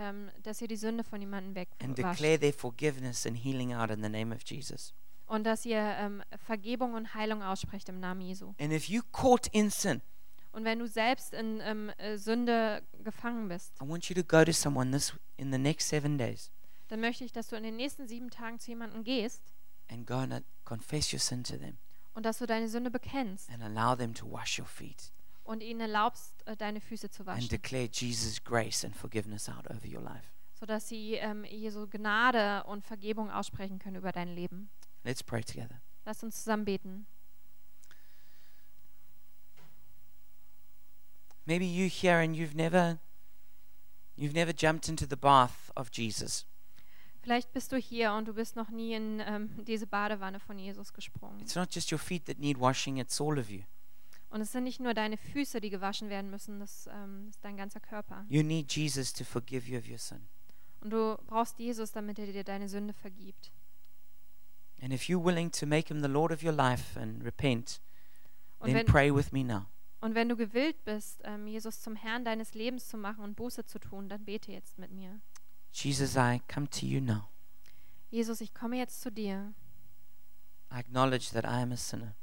[0.00, 2.20] Ähm, dass ihr die Sünde von jemandem and wegwascht.
[2.20, 4.94] declare their forgiveness and healing out in the name of Jesus.
[5.26, 8.54] Und dass ihr ähm, Vergebung und Heilung aussprecht im Namen Jesu.
[8.60, 10.00] And if you caught in sin,
[10.52, 14.44] Und wenn du selbst in ähm, äh, Sünde gefangen bist, I want you to go
[14.44, 16.50] to someone this in the next seven days
[16.88, 19.42] dann möchte ich, dass du in den nächsten sieben Tagen zu jemandem gehst
[19.90, 21.76] and go and uh, confess your sin to them
[22.14, 25.12] und dass du deine Sünde bekennst and allow them to wash your feet
[25.48, 29.66] und ihnen erlaubst, äh, deine Füße zu and waschen, declare Jesus' grace and forgiveness out
[29.70, 30.28] over your life.
[30.52, 34.68] sodass sie ähm, Jesu Gnade und Vergebung aussprechen können über dein Leben.
[35.04, 35.80] Let's pray together.
[36.04, 37.06] Lass uns zusammen beten.
[41.46, 42.98] Maybe you here and you've never
[44.16, 46.44] you've never jumped into the bath of Jesus.
[47.22, 50.92] Vielleicht bist du hier und du bist noch nie in ähm, diese Badewanne von Jesus
[50.92, 51.40] gesprungen.
[51.40, 53.62] It's not just your feet that need washing, it's all of you.
[54.30, 57.56] Und es sind nicht nur deine Füße, die gewaschen werden müssen, das ähm, ist dein
[57.56, 58.26] ganzer Körper.
[58.28, 60.28] You need Jesus to forgive you of your sin.
[60.80, 63.50] Und du brauchst Jesus, damit er dir deine Sünde vergibt.
[64.80, 67.80] And if you're willing to make him the Lord of your life and repent,
[68.58, 69.66] Und then wenn, pray with me now.
[70.00, 73.64] und wenn du gewillt bist, ähm, Jesus zum Herrn deines Lebens zu machen und Buße
[73.64, 75.20] zu tun, dann bete jetzt mit mir.
[75.72, 77.28] Jesus, I come to you now.
[78.10, 79.52] Jesus, ich komme jetzt zu dir
[80.70, 82.14] I acknowledge that I am a sinner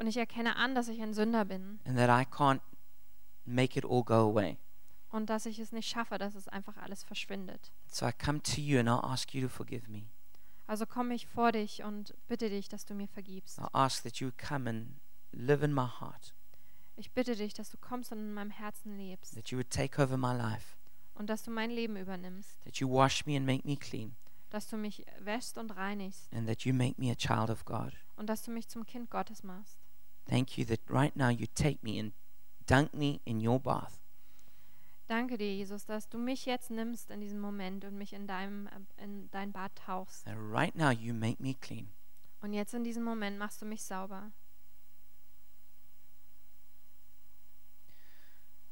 [0.00, 2.60] und ich erkenne an, dass ich ein Sünder bin and that I can't
[3.44, 4.56] make it all go away.
[5.10, 7.70] und dass ich es nicht schaffe, dass es einfach alles verschwindet.
[7.86, 10.06] So I come to you and I'll ask you to forgive me.
[10.66, 13.58] Also komme ich vor dich und bitte dich, dass du mir vergibst.
[13.58, 15.00] I'll ask that you would come and
[15.32, 16.32] live in my heart,
[16.96, 20.00] Ich bitte dich, dass du kommst und in meinem Herzen lebst that you would take
[20.02, 20.76] over my life,
[21.14, 24.14] und dass du mein Leben übernimmst, that you wash me and make me clean,
[24.50, 27.92] dass du mich wäschst und reinigst and that you make me a child of God.
[28.16, 29.79] und dass du mich zum Kind Gottes machst.
[30.30, 32.12] Thank you that right now you take me and
[32.64, 33.98] dunk me in your bath.
[35.08, 38.68] Danke dir, Jesus, dass du mich jetzt nimmst in diesem Moment und mich in, deinem,
[38.68, 40.24] äh, in dein Bad tauchst.
[40.28, 41.88] And right now you make me clean.
[42.42, 44.30] Und jetzt in diesem Moment machst du mich sauber.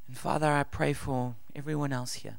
[0.06, 2.38] And Father, I pray for everyone else here.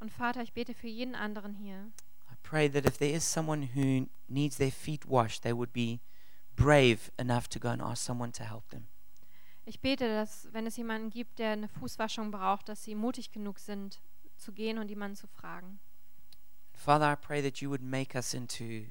[0.00, 1.92] Und Vater, ich bete für jeden anderen hier.
[2.30, 6.00] I pray that if there is someone who needs their feet washed, they would be
[6.56, 8.88] brave enough to go and ask someone to help them.
[9.64, 13.58] Ich bete, dass wenn es jemanden gibt, der eine Fußwaschung braucht, dass sie mutig genug
[13.58, 14.00] sind,
[14.36, 15.78] zu gehen und jemanden zu fragen.
[16.72, 18.86] Father, I pray that you would make us into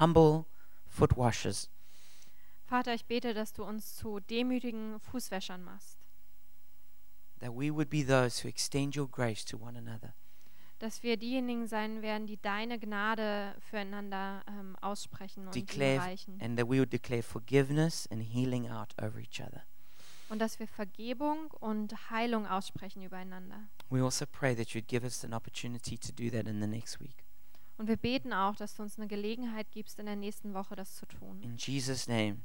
[0.00, 0.46] humble
[0.86, 1.70] foot washers,
[2.66, 6.00] Vater, ich bete, dass du uns zu demütigen Fußwäschern machst,
[7.38, 10.14] that we would be those who extend your grace to one another.
[10.78, 16.38] Dass wir diejenigen sein werden, die deine Gnade füreinander ähm, aussprechen und sie Declare reichen.
[16.40, 19.62] and that we would declare forgiveness and healing out over each other.
[20.28, 23.68] Und dass wir Vergebung und Heilung aussprechen übereinander.
[23.90, 27.00] We also pray that you'd give us an opportunity to do that in the next
[27.00, 27.24] week.
[27.78, 30.96] Und wir beten auch, dass du uns eine Gelegenheit gibst, in der nächsten Woche das
[30.96, 31.40] zu tun.
[31.42, 32.38] In Jesus' name,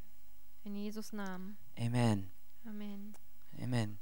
[0.64, 1.58] In Jesus Namen.
[1.78, 2.30] amen.
[2.66, 3.16] Amen.
[3.60, 3.98] Amen.